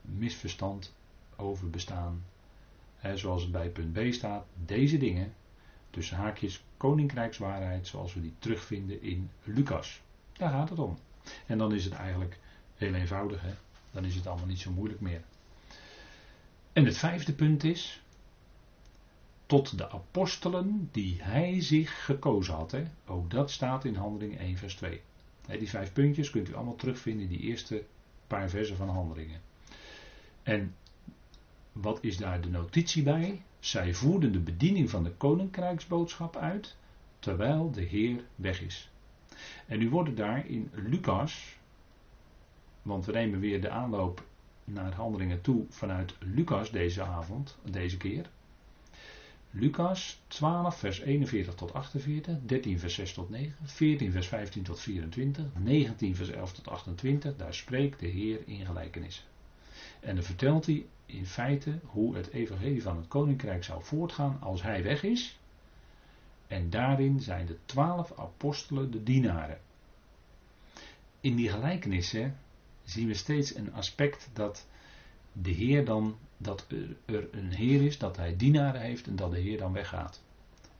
misverstand 0.00 0.94
over 1.42 1.70
bestaan 1.70 2.24
zoals 3.14 3.42
het 3.42 3.52
bij 3.52 3.68
punt 3.68 3.92
B 3.92 4.12
staat, 4.12 4.46
deze 4.64 4.98
dingen, 4.98 5.34
tussen 5.90 6.16
haakjes 6.16 6.64
koninkrijkswaarheid, 6.76 7.86
zoals 7.86 8.14
we 8.14 8.20
die 8.20 8.34
terugvinden 8.38 9.02
in 9.02 9.30
Lucas. 9.44 10.00
Daar 10.32 10.50
gaat 10.50 10.70
het 10.70 10.78
om. 10.78 10.98
En 11.46 11.58
dan 11.58 11.74
is 11.74 11.84
het 11.84 11.94
eigenlijk 11.94 12.38
heel 12.74 12.94
eenvoudig, 12.94 13.42
hè? 13.42 13.54
dan 13.90 14.04
is 14.04 14.14
het 14.14 14.26
allemaal 14.26 14.46
niet 14.46 14.60
zo 14.60 14.70
moeilijk 14.70 15.00
meer. 15.00 15.22
En 16.72 16.84
het 16.84 16.98
vijfde 16.98 17.32
punt 17.32 17.64
is, 17.64 18.02
tot 19.46 19.78
de 19.78 19.90
apostelen 19.90 20.88
die 20.92 21.22
hij 21.22 21.60
zich 21.62 22.04
gekozen 22.04 22.54
had. 22.54 22.70
Hè? 22.70 22.82
Ook 23.06 23.30
dat 23.30 23.50
staat 23.50 23.84
in 23.84 23.94
Handelingen 23.94 24.38
1 24.38 24.56
vers 24.56 24.74
2. 24.74 25.00
die 25.46 25.68
vijf 25.68 25.92
puntjes 25.92 26.30
kunt 26.30 26.48
u 26.48 26.54
allemaal 26.54 26.76
terugvinden 26.76 27.22
in 27.22 27.28
die 27.28 27.40
eerste 27.40 27.84
paar 28.26 28.48
versen 28.50 28.76
van 28.76 28.88
Handelingen. 28.88 29.40
En 30.42 30.74
wat 31.72 31.98
is 32.04 32.16
daar 32.16 32.40
de 32.40 32.48
notitie 32.48 33.02
bij? 33.02 33.42
Zij 33.60 33.94
voerden 33.94 34.32
de 34.32 34.40
bediening 34.40 34.90
van 34.90 35.04
de 35.04 35.10
koninkrijksboodschap 35.10 36.36
uit, 36.36 36.76
terwijl 37.18 37.70
de 37.70 37.82
Heer 37.82 38.24
weg 38.34 38.60
is. 38.60 38.90
En 39.66 39.78
nu 39.78 39.90
worden 39.90 40.14
daar 40.14 40.46
in 40.46 40.70
Lucas, 40.74 41.56
want 42.82 43.04
we 43.04 43.12
nemen 43.12 43.40
weer 43.40 43.60
de 43.60 43.70
aanloop 43.70 44.24
naar 44.64 44.94
handelingen 44.94 45.40
toe 45.40 45.64
vanuit 45.68 46.14
Lucas 46.18 46.70
deze 46.70 47.02
avond, 47.02 47.58
deze 47.70 47.96
keer. 47.96 48.30
Lucas 49.50 50.20
12, 50.26 50.78
vers 50.78 51.00
41 51.00 51.54
tot 51.54 51.72
48, 51.72 52.36
13, 52.42 52.78
vers 52.78 52.94
6 52.94 53.12
tot 53.12 53.30
9, 53.30 53.56
14, 53.62 54.12
vers 54.12 54.28
15 54.28 54.62
tot 54.62 54.80
24, 54.80 55.44
19, 55.58 56.16
vers 56.16 56.30
11 56.30 56.52
tot 56.52 56.68
28. 56.68 57.36
Daar 57.36 57.54
spreekt 57.54 58.00
de 58.00 58.06
Heer 58.06 58.40
in 58.46 58.66
gelijkenissen. 58.66 59.24
En 60.02 60.14
dan 60.14 60.24
vertelt 60.24 60.66
hij 60.66 60.86
in 61.06 61.26
feite 61.26 61.78
hoe 61.84 62.16
het 62.16 62.30
evangelie 62.30 62.82
van 62.82 62.96
het 62.96 63.08
koninkrijk 63.08 63.64
zou 63.64 63.82
voortgaan 63.82 64.38
als 64.40 64.62
hij 64.62 64.82
weg 64.82 65.02
is. 65.02 65.38
En 66.46 66.70
daarin 66.70 67.20
zijn 67.20 67.46
de 67.46 67.56
twaalf 67.64 68.18
apostelen 68.18 68.90
de 68.90 69.02
dienaren. 69.02 69.60
In 71.20 71.36
die 71.36 71.48
gelijkenissen 71.48 72.36
zien 72.84 73.06
we 73.06 73.14
steeds 73.14 73.54
een 73.54 73.72
aspect 73.72 74.30
dat 74.32 74.66
de 75.32 75.50
Heer 75.50 75.84
dan, 75.84 76.16
dat 76.36 76.66
er 77.04 77.28
een 77.30 77.52
Heer 77.52 77.82
is, 77.82 77.98
dat 77.98 78.16
hij 78.16 78.36
dienaren 78.36 78.80
heeft 78.80 79.06
en 79.06 79.16
dat 79.16 79.30
de 79.30 79.38
Heer 79.38 79.58
dan 79.58 79.72
weggaat. 79.72 80.22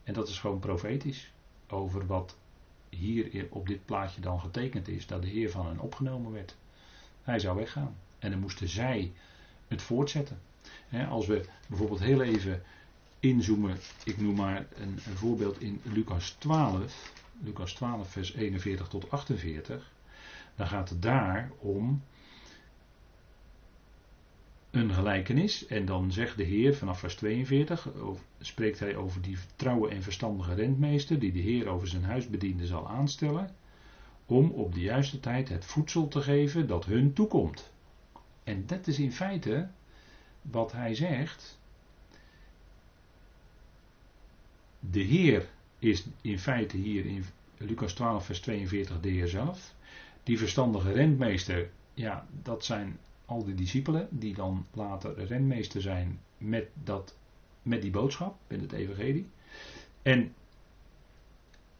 En 0.05 0.15
dat 0.15 0.29
is 0.29 0.39
gewoon 0.39 0.59
profetisch 0.59 1.33
over 1.69 2.07
wat 2.07 2.37
hier 2.89 3.47
op 3.51 3.67
dit 3.67 3.85
plaatje 3.85 4.21
dan 4.21 4.41
getekend 4.41 4.89
is, 4.89 5.07
dat 5.07 5.23
de 5.23 5.29
Heer 5.29 5.51
van 5.51 5.67
hen 5.67 5.79
opgenomen 5.79 6.33
werd. 6.33 6.57
Hij 7.23 7.39
zou 7.39 7.57
weggaan. 7.57 7.97
En 8.23 8.31
dan 8.31 8.41
moesten 8.41 8.69
zij 8.69 9.13
het 9.69 9.83
voortzetten. 9.83 10.41
als 11.09 11.27
we 11.27 11.45
bijvoorbeeld 11.69 12.01
heel 12.01 12.23
even 12.23 12.63
inzoomen, 13.21 13.77
ik 14.05 14.21
noem 14.21 14.35
maar 14.35 14.67
een, 14.75 14.99
voorbeeld 15.15 15.61
in 15.61 15.81
Lucas 15.83 16.31
12, 16.31 17.13
Lucas 17.45 17.73
12, 17.73 18.11
vers 18.11 18.35
41 18.35 18.89
tot 18.89 19.11
48, 19.11 19.91
dan 20.57 20.67
gaat 20.67 20.89
het 20.89 21.03
daar 21.03 21.51
om 21.59 22.03
een 24.71 24.93
gelijkenis. 24.93 25.67
En 25.67 25.85
dan 25.85 26.13
zegt 26.13 26.37
de 26.37 26.45
Heer 26.45 26.77
vanaf 26.77 26.99
vers 26.99 27.15
42, 27.15 27.89
spreekt 28.41 28.79
hij 28.79 28.97
over 28.97 29.23
die 29.23 29.39
trouwe 29.57 29.91
en 29.91 30.03
verstandige 30.03 30.55
rentmeester, 30.55 31.19
die 31.19 31.33
de 31.33 31.41
Heer 31.41 31.69
over 31.69 31.89
zijn 31.89 32.05
huisbediende 32.05 32.67
zal 32.67 32.89
aanstellen, 32.89 33.51
om 34.27 34.51
op 34.51 34.75
de 34.75 34.81
juiste 34.81 35.21
tijd 35.21 35.49
het 35.49 35.65
voedsel 35.65 36.09
te 36.09 36.21
geven 36.21 36.67
dat 36.67 36.85
hun 36.85 37.13
toekomt. 37.13 37.72
En 38.45 38.67
dat 38.67 38.87
is 38.87 38.99
in 38.99 39.13
feite 39.13 39.69
wat 40.43 40.73
hij 40.73 40.95
zegt. 40.95 41.59
De 44.81 45.01
Heer 45.01 45.49
is 45.79 46.07
in 46.21 46.39
feite 46.39 46.77
hier 46.77 47.07
in 47.07 47.25
Lucas 47.57 47.93
12, 47.93 48.25
vers 48.25 48.41
42 48.41 49.01
de 49.01 49.09
Heer 49.09 49.29
zelf. 49.29 49.75
Die 50.23 50.39
verstandige 50.39 50.93
rentmeester, 50.93 51.71
ja, 51.95 52.27
dat 52.43 52.65
zijn 52.65 52.99
al 53.25 53.45
die 53.45 53.55
discipelen 53.55 54.09
die 54.11 54.35
dan 54.35 54.67
later 54.73 55.25
renmeester 55.25 55.81
zijn 55.81 56.21
met, 56.39 56.69
dat, 56.85 57.17
met 57.63 57.83
die 57.83 57.91
boodschap, 57.91 58.37
met 58.47 58.61
het 58.61 58.73
evangelie. 58.73 59.27
En 60.03 60.35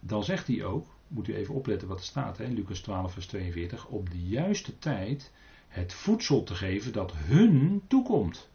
dan 0.01 0.25
zegt 0.25 0.47
hij 0.47 0.65
ook, 0.65 0.87
moet 1.09 1.29
u 1.29 1.35
even 1.35 1.55
opletten 1.55 1.89
wat 1.89 1.99
er 1.99 2.05
staat, 2.05 2.41
in 2.41 2.55
Lucas 2.55 2.81
12, 2.81 3.13
vers 3.13 3.27
42, 3.27 3.87
op 3.87 4.11
de 4.11 4.23
juiste 4.23 4.79
tijd 4.79 5.33
het 5.73 5.93
voedsel 5.93 6.43
te 6.43 6.55
geven 6.55 6.93
dat 6.93 7.13
hun 7.17 7.83
toekomt. 7.89 8.49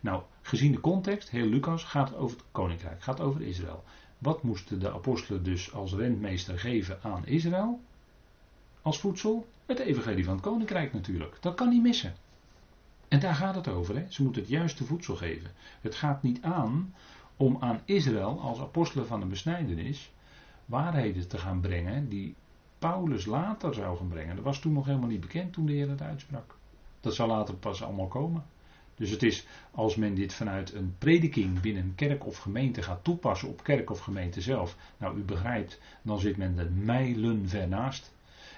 Nou, 0.00 0.22
gezien 0.42 0.72
de 0.72 0.80
context, 0.80 1.30
heel 1.30 1.46
Lucas, 1.46 1.84
gaat 1.84 2.08
het 2.08 2.18
over 2.18 2.36
het 2.36 2.46
koninkrijk, 2.52 3.02
gaat 3.02 3.20
over 3.20 3.42
Israël. 3.42 3.84
Wat 4.18 4.42
moesten 4.42 4.80
de 4.80 4.92
apostelen 4.92 5.42
dus 5.42 5.72
als 5.72 5.92
rentmeester 5.92 6.58
geven 6.58 7.02
aan 7.02 7.26
Israël? 7.26 7.80
Als 8.82 8.98
voedsel? 8.98 9.46
Het 9.66 9.78
evangelie 9.78 10.24
van 10.24 10.34
het 10.34 10.42
koninkrijk 10.42 10.92
natuurlijk. 10.92 11.36
Dat 11.40 11.54
kan 11.54 11.68
niet 11.68 11.82
missen. 11.82 12.14
En 13.08 13.20
daar 13.20 13.34
gaat 13.34 13.54
het 13.54 13.68
over. 13.68 13.96
Hè? 13.96 14.04
Ze 14.08 14.22
moeten 14.22 14.42
het 14.42 14.50
juiste 14.50 14.84
voedsel 14.84 15.16
geven. 15.16 15.50
Het 15.80 15.94
gaat 15.94 16.22
niet 16.22 16.42
aan 16.42 16.94
om 17.36 17.56
aan 17.60 17.80
Israël 17.84 18.40
als 18.40 18.60
apostelen 18.60 19.06
van 19.06 19.20
de 19.20 19.26
besnijdenis 19.26 20.12
waarheden 20.64 21.28
te 21.28 21.38
gaan 21.38 21.60
brengen 21.60 22.08
die 22.08 22.34
Paulus 22.80 23.26
later 23.26 23.74
zou 23.74 23.96
gaan 23.96 24.08
brengen. 24.08 24.36
Dat 24.36 24.44
was 24.44 24.58
toen 24.58 24.72
nog 24.72 24.86
helemaal 24.86 25.08
niet 25.08 25.20
bekend 25.20 25.52
toen 25.52 25.66
de 25.66 25.72
Heer 25.72 25.88
het 25.88 26.02
uitsprak. 26.02 26.56
Dat 27.00 27.14
zal 27.14 27.26
later 27.26 27.54
pas 27.54 27.82
allemaal 27.82 28.06
komen. 28.06 28.44
Dus 28.94 29.10
het 29.10 29.22
is 29.22 29.46
als 29.70 29.96
men 29.96 30.14
dit 30.14 30.34
vanuit 30.34 30.72
een 30.72 30.94
prediking 30.98 31.60
binnen 31.60 31.92
kerk 31.94 32.26
of 32.26 32.36
gemeente 32.36 32.82
gaat 32.82 33.04
toepassen 33.04 33.48
op 33.48 33.62
kerk 33.62 33.90
of 33.90 33.98
gemeente 33.98 34.40
zelf. 34.40 34.76
Nou, 34.96 35.18
u 35.18 35.22
begrijpt, 35.22 35.80
dan 36.02 36.20
zit 36.20 36.36
men 36.36 36.58
er 36.58 36.70
mijlen 36.72 37.48
ver 37.48 37.68
naast. 37.68 38.12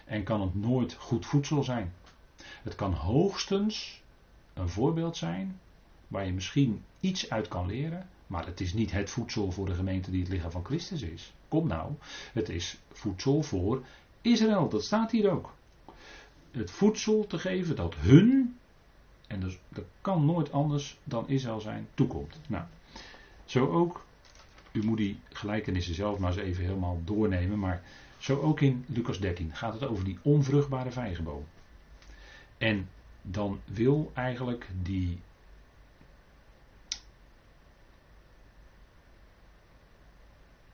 En 0.05 0.23
kan 0.23 0.41
het 0.41 0.55
nooit 0.55 0.95
goed 0.95 1.27
voedsel 1.27 1.63
zijn. 1.63 1.93
Het 2.63 2.75
kan 2.75 2.93
hoogstens 2.93 4.03
een 4.55 4.69
voorbeeld 4.69 5.17
zijn 5.17 5.61
waar 6.09 6.27
je 6.27 6.33
misschien 6.33 6.83
iets 7.01 7.31
uit 7.31 7.49
kan 7.49 7.67
leren. 7.67 8.09
Maar 8.27 8.47
het 8.47 8.61
is 8.61 8.73
niet 8.73 8.93
het 8.93 9.11
voedsel 9.11 9.51
voor 9.51 9.67
de 9.67 9.75
gemeente 9.75 10.11
die 10.11 10.21
het 10.21 10.31
lichaam 10.33 10.51
van 10.51 10.65
Christus 10.65 11.03
is. 11.03 11.33
Kom 11.49 11.67
nou, 11.67 11.93
het 12.33 12.49
is 12.49 12.79
voedsel 12.93 13.43
voor 13.43 13.85
Israël, 14.23 14.69
dat 14.69 14.85
staat 14.85 15.11
hier 15.11 15.31
ook. 15.31 15.55
Het 16.51 16.71
voedsel 16.71 17.27
te 17.27 17.39
geven 17.39 17.77
dat 17.77 17.95
hun, 17.95 18.57
en 19.27 19.41
dus, 19.41 19.59
dat 19.69 19.85
kan 20.01 20.25
nooit 20.25 20.53
anders 20.53 20.99
dan 21.05 21.29
Israël 21.29 21.61
zijn, 21.61 21.89
toekomt. 21.95 22.39
Nou, 22.47 22.65
zo 23.45 23.71
ook, 23.71 24.05
u 24.73 24.85
moet 24.85 24.97
die 24.97 25.21
gelijkenissen 25.33 25.95
zelf 25.95 26.19
maar 26.19 26.33
eens 26.33 26.41
even 26.41 26.65
helemaal 26.65 27.01
doornemen, 27.05 27.59
maar 27.59 27.83
zo 28.19 28.41
ook 28.41 28.61
in 28.61 28.85
Lucas 28.89 29.21
13 29.21 29.55
gaat 29.55 29.73
het 29.73 29.85
over 29.85 30.05
die 30.05 30.19
onvruchtbare 30.23 30.91
vijgenboom. 30.91 31.45
En 32.59 32.89
dan 33.23 33.61
wil 33.65 34.11
eigenlijk 34.15 34.69
die 34.83 35.19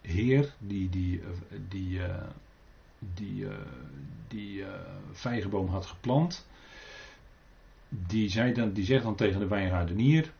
Heer, 0.00 0.54
die, 0.58 0.88
die, 0.88 1.20
die, 1.68 1.98
uh, 1.98 2.16
die, 2.98 3.42
uh, 3.42 3.50
die 4.28 4.58
uh, 4.58 4.66
vijgenboom 5.12 5.68
had 5.68 5.86
geplant, 5.86 6.46
die, 7.88 8.30
zei 8.30 8.52
dan, 8.52 8.72
die 8.72 8.84
zegt 8.84 9.02
dan 9.02 9.14
tegen 9.14 9.40
de 9.40 9.46
wijngaardenier: 9.46 10.32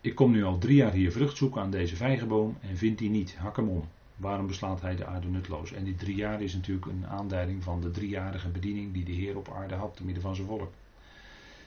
Ik 0.00 0.14
kom 0.14 0.30
nu 0.30 0.44
al 0.44 0.58
drie 0.58 0.76
jaar 0.76 0.92
hier 0.92 1.12
vrucht 1.12 1.36
zoeken 1.36 1.60
aan 1.60 1.70
deze 1.70 1.96
vijgenboom 1.96 2.56
en 2.60 2.76
vind 2.76 2.98
die 2.98 3.10
niet, 3.10 3.36
hak 3.36 3.56
hem 3.56 3.68
om. 3.68 3.88
Waarom 4.16 4.46
beslaat 4.46 4.80
hij 4.80 4.96
de 4.96 5.06
aarde 5.06 5.26
nutloos? 5.26 5.72
En 5.72 5.84
die 5.84 5.94
drie 5.94 6.16
jaar 6.16 6.42
is 6.42 6.54
natuurlijk 6.54 6.86
een 6.86 7.06
aanduiding 7.06 7.62
van 7.62 7.80
de 7.80 7.90
driejarige 7.90 8.48
bediening 8.48 8.92
die 8.92 9.04
de 9.04 9.12
Heer 9.12 9.36
op 9.36 9.52
aarde 9.52 9.74
had, 9.74 9.96
te 9.96 10.04
midden 10.04 10.22
van 10.22 10.34
zijn 10.34 10.46
volk. 10.46 10.72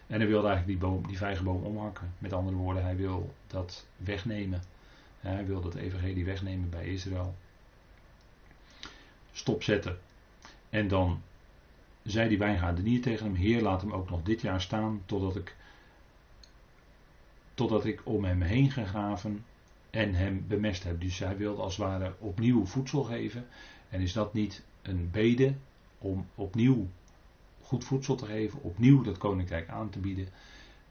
En 0.07 0.19
hij 0.19 0.27
wilde 0.27 0.47
eigenlijk 0.47 0.79
die, 0.79 0.89
boom, 0.89 1.07
die 1.07 1.17
vijgenboom 1.17 1.63
omhakken. 1.63 2.13
Met 2.17 2.33
andere 2.33 2.55
woorden, 2.55 2.83
hij 2.83 2.95
wil 2.95 3.33
dat 3.47 3.85
wegnemen. 3.97 4.61
Hij 5.19 5.45
wil 5.45 5.61
dat 5.61 5.75
evangelie 5.75 6.25
wegnemen 6.25 6.69
bij 6.69 6.85
Israël. 6.85 7.35
Stopzetten. 9.39 9.99
En 10.69 10.87
dan 10.87 11.21
zei 12.03 12.29
die 12.29 12.37
wijngaardenier 12.37 13.01
tegen 13.01 13.25
hem: 13.25 13.35
Heer, 13.35 13.61
laat 13.61 13.81
hem 13.81 13.93
ook 13.93 14.09
nog 14.09 14.23
dit 14.23 14.41
jaar 14.41 14.61
staan 14.61 15.01
totdat 15.05 15.35
ik, 15.35 15.55
totdat 17.53 17.85
ik 17.85 18.01
om 18.03 18.23
hem 18.23 18.41
heen 18.41 18.71
gegraven 18.71 19.45
en 19.89 20.13
hem 20.13 20.45
bemest 20.47 20.83
heb. 20.83 21.01
Dus 21.01 21.19
hij 21.19 21.37
wilde 21.37 21.61
als 21.61 21.77
het 21.77 21.85
ware 21.85 22.13
opnieuw 22.19 22.65
voedsel 22.65 23.03
geven. 23.03 23.47
En 23.89 24.01
is 24.01 24.13
dat 24.13 24.33
niet 24.33 24.63
een 24.81 25.09
bede 25.11 25.53
om 25.97 26.27
opnieuw 26.35 26.87
goed 27.61 27.83
voedsel 27.83 28.15
te 28.15 28.25
geven, 28.25 28.61
opnieuw 28.61 29.01
dat 29.01 29.17
koninkrijk 29.17 29.69
aan 29.69 29.89
te 29.89 29.99
bieden? 29.99 30.27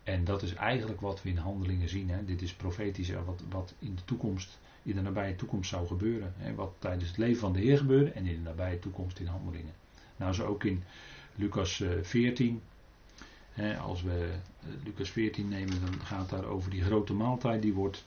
En 0.05 0.25
dat 0.25 0.43
is 0.43 0.55
eigenlijk 0.55 1.01
wat 1.01 1.23
we 1.23 1.29
in 1.29 1.37
handelingen 1.37 1.89
zien. 1.89 2.11
Hè. 2.11 2.25
Dit 2.25 2.43
is 2.43 2.55
profetisch, 2.55 3.11
wat, 3.11 3.43
wat 3.49 3.75
in 3.79 3.95
de 3.95 4.05
toekomst, 4.05 4.59
in 4.83 4.95
de 4.95 5.03
nabije 5.03 5.37
toekomst 5.37 5.71
zou 5.71 5.87
gebeuren. 5.87 6.35
Hè. 6.37 6.55
Wat 6.55 6.73
tijdens 6.79 7.09
het 7.09 7.19
leven 7.19 7.41
van 7.41 7.53
de 7.53 7.61
Heer 7.61 7.79
gebeurde 7.79 8.11
en 8.11 8.27
in 8.27 8.35
de 8.35 8.49
nabije 8.49 8.79
toekomst 8.79 9.19
in 9.19 9.27
handelingen. 9.27 9.73
Nou, 10.17 10.33
zo 10.33 10.47
ook 10.47 10.65
in 10.65 10.83
Lucas 11.35 11.83
14. 12.03 12.63
Eh, 13.55 13.65
hè, 13.65 13.77
als 13.77 14.03
we 14.03 14.31
eh, 14.61 14.69
Lucas 14.85 15.11
14 15.11 15.49
nemen, 15.49 15.81
dan 15.81 16.01
gaat 16.01 16.31
daar 16.31 16.45
over 16.45 16.71
die 16.71 16.83
grote 16.83 17.13
maaltijd 17.13 17.63
die 17.63 17.73
wordt 17.73 18.05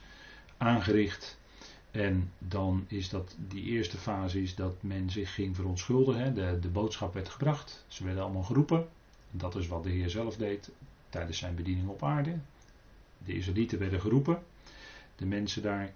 aangericht. 0.56 1.38
En 1.90 2.32
dan 2.38 2.84
is 2.88 3.08
dat 3.08 3.36
die 3.48 3.62
eerste 3.64 3.96
fase 3.96 4.42
is 4.42 4.54
dat 4.54 4.82
men 4.82 5.10
zich 5.10 5.34
ging 5.34 5.56
verontschuldigen. 5.56 6.34
De, 6.34 6.58
de 6.60 6.68
boodschap 6.68 7.14
werd 7.14 7.28
gebracht. 7.28 7.84
Ze 7.88 8.04
werden 8.04 8.22
allemaal 8.22 8.42
geroepen. 8.42 8.88
Dat 9.30 9.56
is 9.56 9.66
wat 9.66 9.82
de 9.82 9.90
Heer 9.90 10.10
zelf 10.10 10.36
deed 10.36 10.70
tijdens 11.08 11.38
zijn 11.38 11.54
bediening 11.54 11.88
op 11.88 12.02
aarde. 12.02 12.38
De 13.24 13.34
Israëlieten 13.34 13.78
werden 13.78 14.00
geroepen. 14.00 14.42
De 15.16 15.26
mensen 15.26 15.62
daar. 15.62 15.92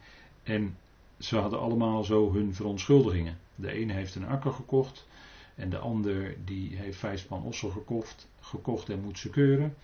En 0.47 0.77
ze 1.19 1.37
hadden 1.37 1.61
allemaal 1.61 2.05
zo 2.05 2.33
hun 2.33 2.55
verontschuldigingen. 2.55 3.39
De 3.55 3.71
ene 3.71 3.93
heeft 3.93 4.15
een 4.15 4.27
akker 4.27 4.53
gekocht. 4.53 5.07
En 5.55 5.71
de 5.71 5.79
ander 5.79 6.37
die 6.45 6.77
heeft 6.77 6.99
vijf 6.99 7.21
span 7.21 7.43
ossel 7.43 7.71
gekocht, 7.71 8.29
gekocht 8.41 8.89
en 8.89 9.01
moet 9.01 9.19
ze 9.19 9.31
keuren. 9.31 9.75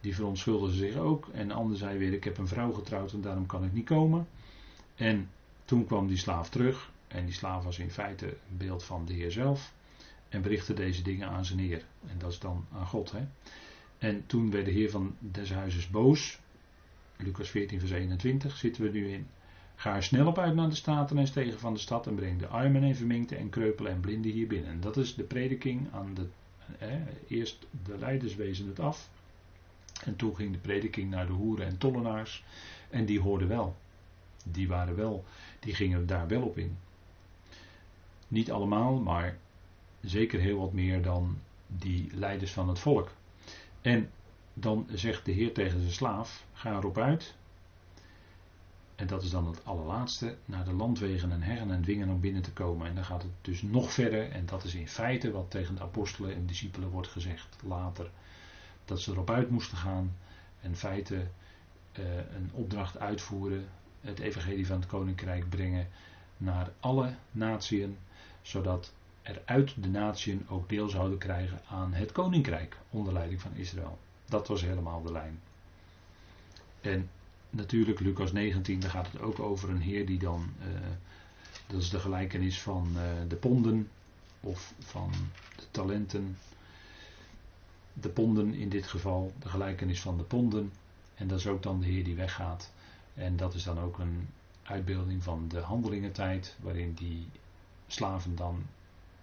Die 0.00 0.14
verontschuldigde 0.14 0.76
zich 0.76 0.96
ook. 0.96 1.28
En 1.28 1.48
de 1.48 1.54
ander 1.54 1.76
zei 1.76 1.98
weer: 1.98 2.12
Ik 2.12 2.24
heb 2.24 2.38
een 2.38 2.48
vrouw 2.48 2.72
getrouwd 2.72 3.12
en 3.12 3.20
daarom 3.20 3.46
kan 3.46 3.64
ik 3.64 3.72
niet 3.72 3.84
komen. 3.84 4.28
En 4.94 5.30
toen 5.64 5.86
kwam 5.86 6.06
die 6.06 6.16
slaaf 6.16 6.48
terug. 6.50 6.90
En 7.08 7.24
die 7.24 7.34
slaaf 7.34 7.64
was 7.64 7.78
in 7.78 7.90
feite 7.90 8.26
een 8.26 8.56
beeld 8.56 8.82
van 8.82 9.04
de 9.04 9.12
Heer 9.12 9.30
zelf. 9.30 9.72
En 10.28 10.42
berichtte 10.42 10.74
deze 10.74 11.02
dingen 11.02 11.28
aan 11.28 11.44
zijn 11.44 11.58
Heer. 11.58 11.84
En 12.06 12.18
dat 12.18 12.32
is 12.32 12.38
dan 12.38 12.64
aan 12.72 12.86
God. 12.86 13.12
Hè? 13.12 13.26
En 13.98 14.26
toen 14.26 14.50
werd 14.50 14.64
de 14.64 14.70
Heer 14.70 14.90
van 14.90 15.16
des 15.18 15.52
huizes 15.52 15.90
boos. 15.90 16.40
Lucas 17.16 17.48
14, 17.48 17.80
vers 17.80 17.90
21 17.90 18.56
zitten 18.56 18.82
we 18.82 18.88
nu 18.88 19.12
in. 19.12 19.26
Ga 19.82 19.94
er 19.94 20.02
snel 20.02 20.26
op 20.26 20.38
uit 20.38 20.54
naar 20.54 20.68
de 20.68 20.74
staten 20.74 21.18
en 21.18 21.26
stegen 21.26 21.58
van 21.58 21.74
de 21.74 21.80
stad 21.80 22.06
en 22.06 22.14
breng 22.14 22.38
de 22.38 22.46
armen 22.46 22.82
en 22.82 22.96
verminkten 22.96 23.38
en 23.38 23.48
kreupelen 23.48 23.92
en 23.92 24.00
blinden 24.00 24.30
hier 24.30 24.46
binnen. 24.46 24.70
En 24.70 24.80
dat 24.80 24.96
is 24.96 25.14
de 25.14 25.22
prediking 25.22 25.88
aan 25.92 26.14
de. 26.14 26.26
eerst 27.28 27.66
de 27.84 27.98
leiders 27.98 28.34
wezen 28.34 28.66
het 28.66 28.80
af. 28.80 29.10
En 30.04 30.16
toen 30.16 30.36
ging 30.36 30.52
de 30.52 30.58
prediking 30.58 31.10
naar 31.10 31.26
de 31.26 31.32
hoeren 31.32 31.66
en 31.66 31.78
tollenaars. 31.78 32.44
En 32.90 33.04
die 33.04 33.20
hoorden 33.20 33.48
wel. 33.48 33.76
Die 34.44 34.68
waren 34.68 34.96
wel, 34.96 35.24
die 35.60 35.74
gingen 35.74 36.06
daar 36.06 36.28
wel 36.28 36.42
op 36.42 36.58
in. 36.58 36.76
Niet 38.28 38.50
allemaal, 38.50 39.00
maar 39.00 39.36
zeker 40.00 40.40
heel 40.40 40.58
wat 40.58 40.72
meer 40.72 41.02
dan 41.02 41.38
die 41.66 42.08
leiders 42.14 42.52
van 42.52 42.68
het 42.68 42.78
volk. 42.78 43.10
En 43.80 44.10
dan 44.54 44.86
zegt 44.92 45.24
de 45.24 45.32
Heer 45.32 45.52
tegen 45.52 45.80
zijn 45.80 45.92
slaaf: 45.92 46.44
Ga 46.52 46.76
erop 46.76 46.98
uit. 46.98 47.34
En 49.02 49.08
dat 49.08 49.22
is 49.22 49.30
dan 49.30 49.46
het 49.46 49.64
allerlaatste, 49.64 50.36
naar 50.44 50.64
de 50.64 50.72
landwegen 50.72 51.32
en 51.32 51.42
heggen 51.42 51.70
en 51.70 51.82
dwingen 51.82 52.08
om 52.08 52.20
binnen 52.20 52.42
te 52.42 52.52
komen. 52.52 52.86
En 52.86 52.94
dan 52.94 53.04
gaat 53.04 53.22
het 53.22 53.32
dus 53.40 53.62
nog 53.62 53.92
verder. 53.92 54.30
En 54.30 54.46
dat 54.46 54.64
is 54.64 54.74
in 54.74 54.88
feite 54.88 55.30
wat 55.30 55.50
tegen 55.50 55.74
de 55.74 55.80
apostelen 55.80 56.34
en 56.34 56.46
discipelen 56.46 56.88
wordt 56.88 57.08
gezegd 57.08 57.56
later 57.64 58.10
dat 58.84 59.00
ze 59.00 59.10
erop 59.10 59.30
uit 59.30 59.50
moesten 59.50 59.76
gaan 59.76 60.16
en 60.60 60.76
feite 60.76 61.14
uh, 61.14 62.04
een 62.16 62.50
opdracht 62.52 62.98
uitvoeren, 62.98 63.68
het 64.00 64.18
evangelie 64.18 64.66
van 64.66 64.80
het 64.80 64.86
koninkrijk 64.86 65.48
brengen 65.48 65.88
naar 66.36 66.70
alle 66.80 67.14
natieën, 67.30 67.98
zodat 68.42 68.92
er 69.22 69.42
uit 69.44 69.82
de 69.82 69.88
natieën 69.88 70.46
ook 70.48 70.68
deel 70.68 70.88
zouden 70.88 71.18
krijgen 71.18 71.60
aan 71.68 71.92
het 71.92 72.12
koninkrijk 72.12 72.76
onder 72.90 73.12
leiding 73.12 73.40
van 73.40 73.54
Israël. 73.54 73.98
Dat 74.24 74.48
was 74.48 74.62
helemaal 74.62 75.02
de 75.02 75.12
lijn. 75.12 75.40
En 76.80 77.10
natuurlijk, 77.52 78.00
Lucas 78.00 78.32
19, 78.32 78.80
daar 78.80 78.90
gaat 78.90 79.12
het 79.12 79.20
ook 79.20 79.38
over 79.38 79.70
een 79.70 79.80
heer 79.80 80.06
die 80.06 80.18
dan, 80.18 80.52
uh, 80.60 80.66
dat 81.66 81.80
is 81.80 81.90
de 81.90 81.98
gelijkenis 81.98 82.60
van 82.60 82.88
uh, 82.96 83.02
de 83.28 83.36
ponden 83.36 83.88
of 84.40 84.74
van 84.78 85.10
de 85.56 85.64
talenten 85.70 86.36
de 87.92 88.08
ponden 88.08 88.54
in 88.54 88.68
dit 88.68 88.86
geval, 88.86 89.32
de 89.38 89.48
gelijkenis 89.48 90.00
van 90.00 90.16
de 90.16 90.22
ponden. 90.22 90.72
En 91.14 91.28
dat 91.28 91.38
is 91.38 91.46
ook 91.46 91.62
dan 91.62 91.80
de 91.80 91.86
Heer 91.86 92.04
die 92.04 92.14
weggaat. 92.14 92.70
En 93.14 93.36
dat 93.36 93.54
is 93.54 93.62
dan 93.62 93.78
ook 93.78 93.98
een 93.98 94.28
uitbeelding 94.62 95.22
van 95.22 95.48
de 95.48 95.60
handelingentijd, 95.60 96.56
waarin 96.60 96.94
die 96.94 97.26
slaven 97.86 98.36
dan 98.36 98.62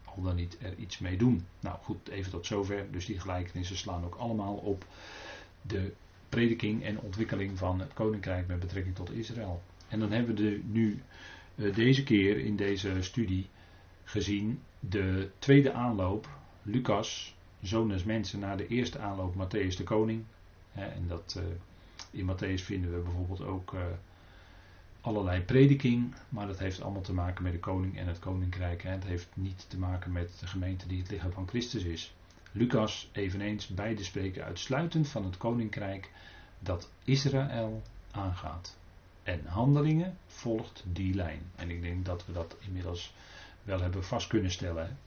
al 0.03 0.21
dan 0.21 0.35
niet 0.35 0.57
er 0.61 0.75
iets 0.75 0.97
mee 0.97 1.17
doen. 1.17 1.45
Nou 1.59 1.77
goed, 1.83 2.07
even 2.07 2.31
tot 2.31 2.45
zover. 2.45 2.91
Dus 2.91 3.05
die 3.05 3.19
gelijkenissen 3.19 3.77
slaan 3.77 4.05
ook 4.05 4.15
allemaal 4.15 4.55
op 4.55 4.85
de 5.61 5.93
prediking 6.29 6.83
en 6.83 6.99
ontwikkeling 6.99 7.57
van 7.57 7.79
het 7.79 7.93
koninkrijk 7.93 8.47
met 8.47 8.59
betrekking 8.59 8.95
tot 8.95 9.11
Israël. 9.11 9.61
En 9.87 9.99
dan 9.99 10.11
hebben 10.11 10.35
we 10.35 10.61
nu 10.65 11.01
uh, 11.55 11.75
deze 11.75 12.03
keer 12.03 12.37
in 12.37 12.55
deze 12.55 13.01
studie 13.01 13.49
gezien 14.03 14.59
de 14.79 15.29
tweede 15.39 15.73
aanloop, 15.73 16.29
Lucas 16.61 17.35
zoon 17.61 18.01
mensen 18.05 18.39
na 18.39 18.55
de 18.55 18.67
eerste 18.67 18.99
aanloop 18.99 19.35
Matthäus 19.35 19.75
de 19.77 19.83
koning. 19.83 20.23
en 20.73 21.07
dat, 21.07 21.35
uh, 21.37 21.43
in 22.11 22.25
Matthäus 22.25 22.63
vinden 22.63 22.93
we 22.93 22.99
bijvoorbeeld 22.99 23.41
ook 23.41 23.73
uh, 23.73 23.81
allerlei 25.01 25.41
prediking, 25.41 26.15
maar 26.29 26.47
dat 26.47 26.59
heeft 26.59 26.81
allemaal 26.81 27.01
te 27.01 27.13
maken 27.13 27.43
met 27.43 27.51
de 27.51 27.59
koning 27.59 27.97
en 27.97 28.07
het 28.07 28.19
koninkrijk. 28.19 28.83
Het 28.83 29.03
heeft 29.03 29.29
niet 29.33 29.65
te 29.69 29.77
maken 29.77 30.11
met 30.11 30.39
de 30.39 30.47
gemeente 30.47 30.87
die 30.87 30.99
het 30.99 31.11
lichaam 31.11 31.31
van 31.31 31.47
Christus 31.47 31.83
is. 31.83 32.13
Lucas 32.51 33.09
eveneens, 33.11 33.67
beide 33.67 34.03
spreken 34.03 34.43
uitsluitend 34.43 35.07
van 35.07 35.25
het 35.25 35.37
koninkrijk 35.37 36.11
dat 36.59 36.91
Israël 37.03 37.81
aangaat. 38.11 38.77
En 39.23 39.45
handelingen 39.45 40.17
volgt 40.25 40.83
die 40.87 41.13
lijn. 41.13 41.41
En 41.55 41.69
ik 41.69 41.81
denk 41.81 42.05
dat 42.05 42.25
we 42.25 42.31
dat 42.31 42.57
inmiddels 42.59 43.13
wel 43.63 43.81
hebben 43.81 44.03
vast 44.03 44.27
kunnen 44.27 44.51
stellen. 44.51 44.97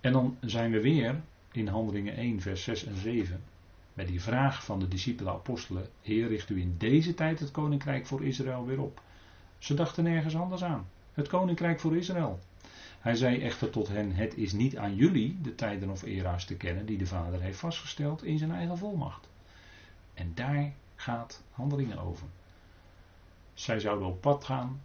En 0.00 0.12
dan 0.12 0.36
zijn 0.40 0.70
we 0.70 0.80
weer 0.80 1.20
in 1.52 1.68
Handelingen 1.68 2.16
1, 2.16 2.40
vers 2.40 2.62
6 2.62 2.84
en 2.84 2.96
7. 2.96 3.42
Met 3.94 4.06
die 4.06 4.22
vraag 4.22 4.64
van 4.64 4.78
de 4.78 4.88
discipelen 4.88 5.32
apostelen: 5.32 5.88
Heer, 6.02 6.28
richt 6.28 6.50
u 6.50 6.60
in 6.60 6.74
deze 6.78 7.14
tijd 7.14 7.40
het 7.40 7.50
koninkrijk 7.50 8.06
voor 8.06 8.24
Israël 8.24 8.66
weer 8.66 8.80
op? 8.80 9.00
Ze 9.58 9.74
dachten 9.74 10.04
nergens 10.04 10.36
anders 10.36 10.64
aan. 10.64 10.86
Het 11.12 11.28
koninkrijk 11.28 11.80
voor 11.80 11.96
Israël. 11.96 12.38
Hij 13.00 13.14
zei 13.14 13.40
echter 13.40 13.70
tot 13.70 13.88
hen: 13.88 14.12
Het 14.12 14.36
is 14.36 14.52
niet 14.52 14.76
aan 14.76 14.94
jullie 14.94 15.38
de 15.42 15.54
tijden 15.54 15.90
of 15.90 16.02
era's 16.02 16.44
te 16.44 16.56
kennen 16.56 16.86
die 16.86 16.98
de 16.98 17.06
Vader 17.06 17.40
heeft 17.40 17.58
vastgesteld 17.58 18.24
in 18.24 18.38
zijn 18.38 18.52
eigen 18.52 18.78
volmacht. 18.78 19.28
En 20.14 20.34
daar 20.34 20.72
gaat 20.94 21.42
handelingen 21.50 21.98
over. 21.98 22.26
Zij 23.54 23.80
zouden 23.80 24.08
op 24.08 24.20
pad 24.20 24.44
gaan 24.44 24.80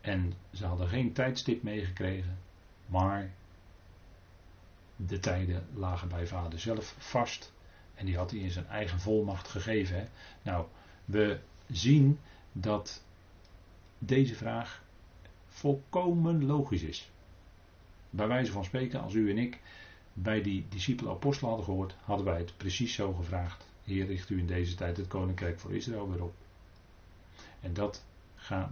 en 0.00 0.32
ze 0.52 0.66
hadden 0.66 0.88
geen 0.88 1.12
tijdstip 1.12 1.62
meegekregen, 1.62 2.38
maar 2.86 3.30
de 4.96 5.20
tijden 5.20 5.66
lagen 5.74 6.08
bij 6.08 6.26
vader 6.26 6.58
zelf 6.58 6.94
vast. 6.98 7.52
En 7.94 8.06
die 8.06 8.16
had 8.16 8.30
hij 8.30 8.40
in 8.40 8.50
zijn 8.50 8.66
eigen 8.66 9.00
volmacht 9.00 9.48
gegeven. 9.48 10.08
Nou, 10.42 10.66
we 11.04 11.38
zien 11.70 12.18
dat 12.52 13.02
deze 13.98 14.34
vraag 14.34 14.82
volkomen 15.48 16.44
logisch 16.44 16.82
is. 16.82 17.10
Bij 18.14 18.26
wijze 18.26 18.52
van 18.52 18.64
spreken, 18.64 19.00
als 19.00 19.14
u 19.14 19.30
en 19.30 19.38
ik 19.38 19.60
bij 20.12 20.42
die 20.42 20.66
discipelen 20.68 21.12
apostelen 21.12 21.48
hadden 21.48 21.68
gehoord, 21.68 21.96
hadden 22.02 22.26
wij 22.26 22.38
het 22.38 22.56
precies 22.56 22.94
zo 22.94 23.12
gevraagd. 23.12 23.66
Heer, 23.84 24.06
richt 24.06 24.30
u 24.30 24.38
in 24.38 24.46
deze 24.46 24.74
tijd 24.74 24.96
het 24.96 25.06
koninkrijk 25.06 25.60
voor 25.60 25.74
Israël 25.74 26.10
weer 26.10 26.22
op. 26.22 26.34
En 27.60 27.74
dat 27.74 28.04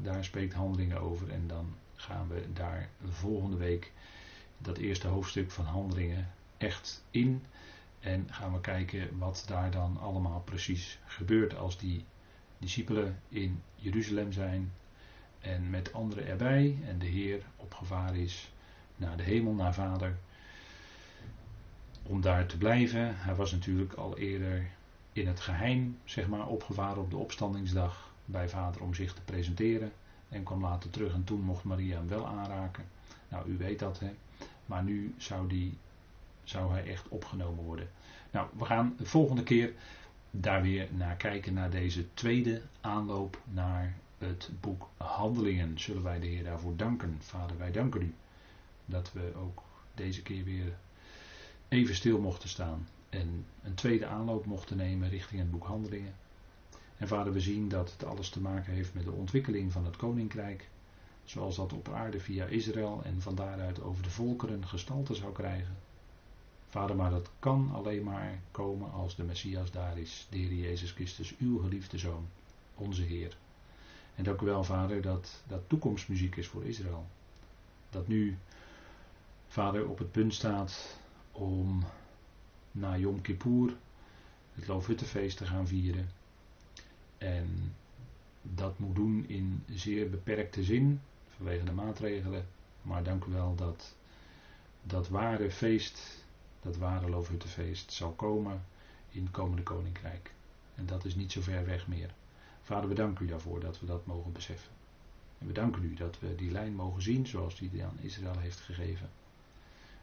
daar 0.02 0.24
spreekt 0.24 0.54
handelingen 0.54 1.00
over. 1.00 1.30
En 1.30 1.46
dan 1.46 1.74
gaan 1.94 2.28
we 2.28 2.52
daar 2.52 2.88
volgende 3.10 3.56
week 3.56 3.92
dat 4.58 4.78
eerste 4.78 5.08
hoofdstuk 5.08 5.50
van 5.50 5.64
handelingen 5.64 6.30
echt 6.56 7.04
in. 7.10 7.44
En 8.00 8.26
gaan 8.30 8.52
we 8.52 8.60
kijken 8.60 9.18
wat 9.18 9.44
daar 9.46 9.70
dan 9.70 9.98
allemaal 10.00 10.40
precies 10.40 10.98
gebeurt 11.04 11.56
als 11.56 11.78
die 11.78 12.04
discipelen 12.58 13.20
in 13.28 13.62
Jeruzalem 13.74 14.32
zijn. 14.32 14.72
en 15.40 15.70
met 15.70 15.92
anderen 15.92 16.26
erbij. 16.26 16.78
En 16.86 16.98
de 16.98 17.06
Heer 17.06 17.42
opgevaren 17.56 18.16
is 18.16 18.52
naar 18.96 19.16
de 19.16 19.22
hemel, 19.22 19.52
naar 19.52 19.74
Vader. 19.74 20.16
Om 22.02 22.20
daar 22.20 22.46
te 22.46 22.58
blijven. 22.58 23.16
Hij 23.16 23.34
was 23.34 23.52
natuurlijk 23.52 23.92
al 23.92 24.18
eerder 24.18 24.70
in 25.12 25.26
het 25.26 25.40
geheim, 25.40 25.98
zeg 26.04 26.28
maar, 26.28 26.46
opgevaren 26.46 27.02
op 27.02 27.10
de 27.10 27.16
opstandingsdag 27.16 28.10
bij 28.24 28.48
Vader 28.48 28.82
om 28.82 28.94
zich 28.94 29.14
te 29.14 29.22
presenteren. 29.22 29.92
En 30.28 30.42
kwam 30.42 30.62
later 30.62 30.90
terug 30.90 31.14
en 31.14 31.24
toen 31.24 31.40
mocht 31.40 31.64
Maria 31.64 31.96
hem 31.96 32.08
wel 32.08 32.26
aanraken. 32.26 32.84
Nou, 33.28 33.48
u 33.48 33.56
weet 33.56 33.78
dat, 33.78 33.98
hè. 33.98 34.14
Maar 34.66 34.82
nu 34.82 35.14
zou, 35.16 35.48
die, 35.48 35.78
zou 36.44 36.72
hij 36.72 36.86
echt 36.86 37.08
opgenomen 37.08 37.64
worden. 37.64 37.88
Nou, 38.30 38.48
we 38.58 38.64
gaan 38.64 38.94
de 38.98 39.06
volgende 39.06 39.42
keer 39.42 39.72
daar 40.30 40.62
weer 40.62 40.88
naar 40.90 41.16
kijken, 41.16 41.54
naar 41.54 41.70
deze 41.70 42.14
tweede 42.14 42.62
aanloop 42.80 43.40
naar 43.44 43.94
het 44.18 44.50
boek 44.60 44.88
Handelingen. 44.96 45.80
Zullen 45.80 46.02
wij 46.02 46.20
de 46.20 46.26
Heer 46.26 46.44
daarvoor 46.44 46.76
danken. 46.76 47.16
Vader, 47.20 47.58
wij 47.58 47.70
danken 47.70 48.02
u 48.02 48.14
dat 48.86 49.12
we 49.12 49.32
ook 49.36 49.62
deze 49.94 50.22
keer 50.22 50.44
weer 50.44 50.76
even 51.68 51.94
stil 51.94 52.18
mochten 52.18 52.48
staan. 52.48 52.88
En 53.08 53.46
een 53.62 53.74
tweede 53.74 54.06
aanloop 54.06 54.46
mochten 54.46 54.76
nemen 54.76 55.08
richting 55.08 55.40
het 55.40 55.50
boek 55.50 55.66
Handelingen. 55.66 56.14
En 56.96 57.08
vader, 57.08 57.32
we 57.32 57.40
zien 57.40 57.68
dat 57.68 57.92
het 57.92 58.04
alles 58.04 58.28
te 58.28 58.40
maken 58.40 58.72
heeft 58.72 58.94
met 58.94 59.04
de 59.04 59.12
ontwikkeling 59.12 59.72
van 59.72 59.84
het 59.84 59.96
koninkrijk. 59.96 60.68
Zoals 61.24 61.56
dat 61.56 61.72
op 61.72 61.88
aarde 61.88 62.20
via 62.20 62.44
Israël 62.44 63.00
en 63.04 63.22
van 63.22 63.34
daaruit 63.34 63.82
over 63.82 64.02
de 64.02 64.10
volkeren 64.10 64.66
gestalte 64.66 65.14
zou 65.14 65.32
krijgen. 65.32 65.76
Vader, 66.68 66.96
maar 66.96 67.10
dat 67.10 67.30
kan 67.38 67.70
alleen 67.72 68.02
maar 68.02 68.40
komen 68.50 68.92
als 68.92 69.16
de 69.16 69.22
Messias 69.22 69.70
daar 69.70 69.98
is, 69.98 70.26
de 70.30 70.60
Jezus 70.60 70.90
Christus, 70.90 71.34
uw 71.38 71.58
geliefde 71.58 71.98
Zoon, 71.98 72.28
onze 72.74 73.02
Heer. 73.02 73.36
En 74.14 74.24
dank 74.24 74.40
u 74.40 74.44
wel, 74.44 74.64
Vader, 74.64 75.02
dat 75.02 75.42
dat 75.46 75.68
toekomstmuziek 75.68 76.36
is 76.36 76.46
voor 76.46 76.64
Israël. 76.64 77.06
Dat 77.90 78.08
nu, 78.08 78.38
Vader, 79.52 79.88
op 79.88 79.98
het 79.98 80.12
punt 80.12 80.34
staat 80.34 80.96
om 81.32 81.84
na 82.70 82.96
Yom 82.96 83.20
Kippur 83.20 83.76
het 84.54 84.66
Loofhuttenfeest 84.66 85.36
te 85.36 85.46
gaan 85.46 85.66
vieren. 85.66 86.10
En 87.18 87.74
dat 88.42 88.78
moet 88.78 88.94
doen 88.94 89.24
in 89.28 89.64
zeer 89.74 90.10
beperkte 90.10 90.62
zin, 90.62 91.00
vanwege 91.36 91.64
de 91.64 91.72
maatregelen. 91.72 92.46
Maar 92.82 93.02
dank 93.02 93.24
u 93.24 93.32
wel 93.32 93.54
dat 93.54 93.94
dat 94.82 95.08
ware 95.08 95.50
feest, 95.50 96.24
dat 96.60 96.76
ware 96.76 97.08
Loofhuttenfeest, 97.08 97.92
zal 97.92 98.12
komen 98.12 98.64
in 99.10 99.22
het 99.22 99.32
komende 99.32 99.62
koninkrijk. 99.62 100.34
En 100.74 100.86
dat 100.86 101.04
is 101.04 101.14
niet 101.14 101.32
zo 101.32 101.40
ver 101.40 101.66
weg 101.66 101.88
meer. 101.88 102.14
Vader, 102.62 102.88
we 102.88 102.94
danken 102.94 103.24
u 103.24 103.28
daarvoor 103.28 103.60
dat 103.60 103.80
we 103.80 103.86
dat 103.86 104.06
mogen 104.06 104.32
beseffen. 104.32 104.72
En 105.38 105.46
we 105.46 105.52
danken 105.52 105.82
u 105.84 105.94
dat 105.94 106.18
we 106.18 106.34
die 106.34 106.50
lijn 106.50 106.74
mogen 106.74 107.02
zien 107.02 107.26
zoals 107.26 107.56
die, 107.58 107.84
aan 107.84 107.98
Israël 108.00 108.38
heeft 108.38 108.60
gegeven. 108.60 109.10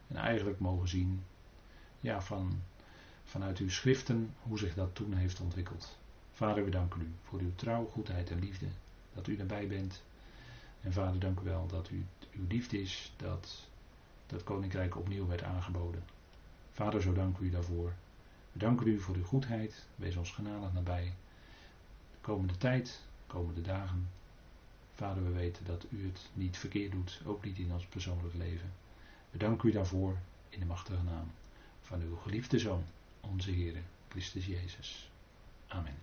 En 0.09 0.15
eigenlijk 0.15 0.59
mogen 0.59 0.87
zien 0.87 1.23
ja, 1.99 2.21
van, 2.21 2.61
vanuit 3.23 3.57
uw 3.57 3.69
schriften 3.69 4.33
hoe 4.41 4.57
zich 4.57 4.73
dat 4.73 4.95
toen 4.95 5.13
heeft 5.13 5.39
ontwikkeld. 5.39 5.97
Vader, 6.31 6.65
we 6.65 6.71
danken 6.71 7.01
u 7.01 7.11
voor 7.23 7.39
uw 7.39 7.55
trouw, 7.55 7.85
goedheid 7.85 8.31
en 8.31 8.39
liefde. 8.39 8.65
Dat 9.13 9.27
u 9.27 9.37
erbij 9.37 9.67
bent. 9.67 10.03
En 10.81 10.93
vader, 10.93 11.19
dank 11.19 11.39
u 11.39 11.43
wel 11.43 11.67
dat 11.67 11.89
u 11.89 12.05
uw 12.31 12.47
liefde 12.47 12.81
is 12.81 13.13
dat 13.17 13.67
dat 14.27 14.43
koninkrijk 14.43 14.97
opnieuw 14.97 15.27
werd 15.27 15.43
aangeboden. 15.43 16.03
Vader, 16.71 17.01
zo 17.01 17.13
dank 17.13 17.37
u 17.37 17.49
daarvoor. 17.49 17.93
We 18.51 18.59
danken 18.59 18.87
u 18.87 18.99
voor 18.99 19.15
uw 19.15 19.23
goedheid. 19.23 19.85
Wees 19.95 20.15
ons 20.15 20.31
genadig 20.31 20.73
nabij. 20.73 21.13
De 22.11 22.17
komende 22.21 22.57
tijd, 22.57 22.85
de 22.85 23.33
komende 23.33 23.61
dagen. 23.61 24.09
Vader, 24.93 25.23
we 25.23 25.31
weten 25.31 25.65
dat 25.65 25.85
u 25.89 26.05
het 26.05 26.29
niet 26.33 26.57
verkeerd 26.57 26.91
doet, 26.91 27.21
ook 27.25 27.43
niet 27.43 27.57
in 27.57 27.73
ons 27.73 27.85
persoonlijk 27.85 28.33
leven. 28.33 28.71
We 29.31 29.37
u 29.63 29.71
daarvoor 29.71 30.17
in 30.49 30.59
de 30.59 30.65
machtige 30.65 31.03
naam 31.03 31.31
van 31.81 32.01
uw 32.01 32.15
geliefde 32.15 32.59
Zoon, 32.59 32.83
onze 33.19 33.51
Heer, 33.51 33.75
Christus 34.07 34.45
Jezus. 34.45 35.09
Amen. 35.67 35.97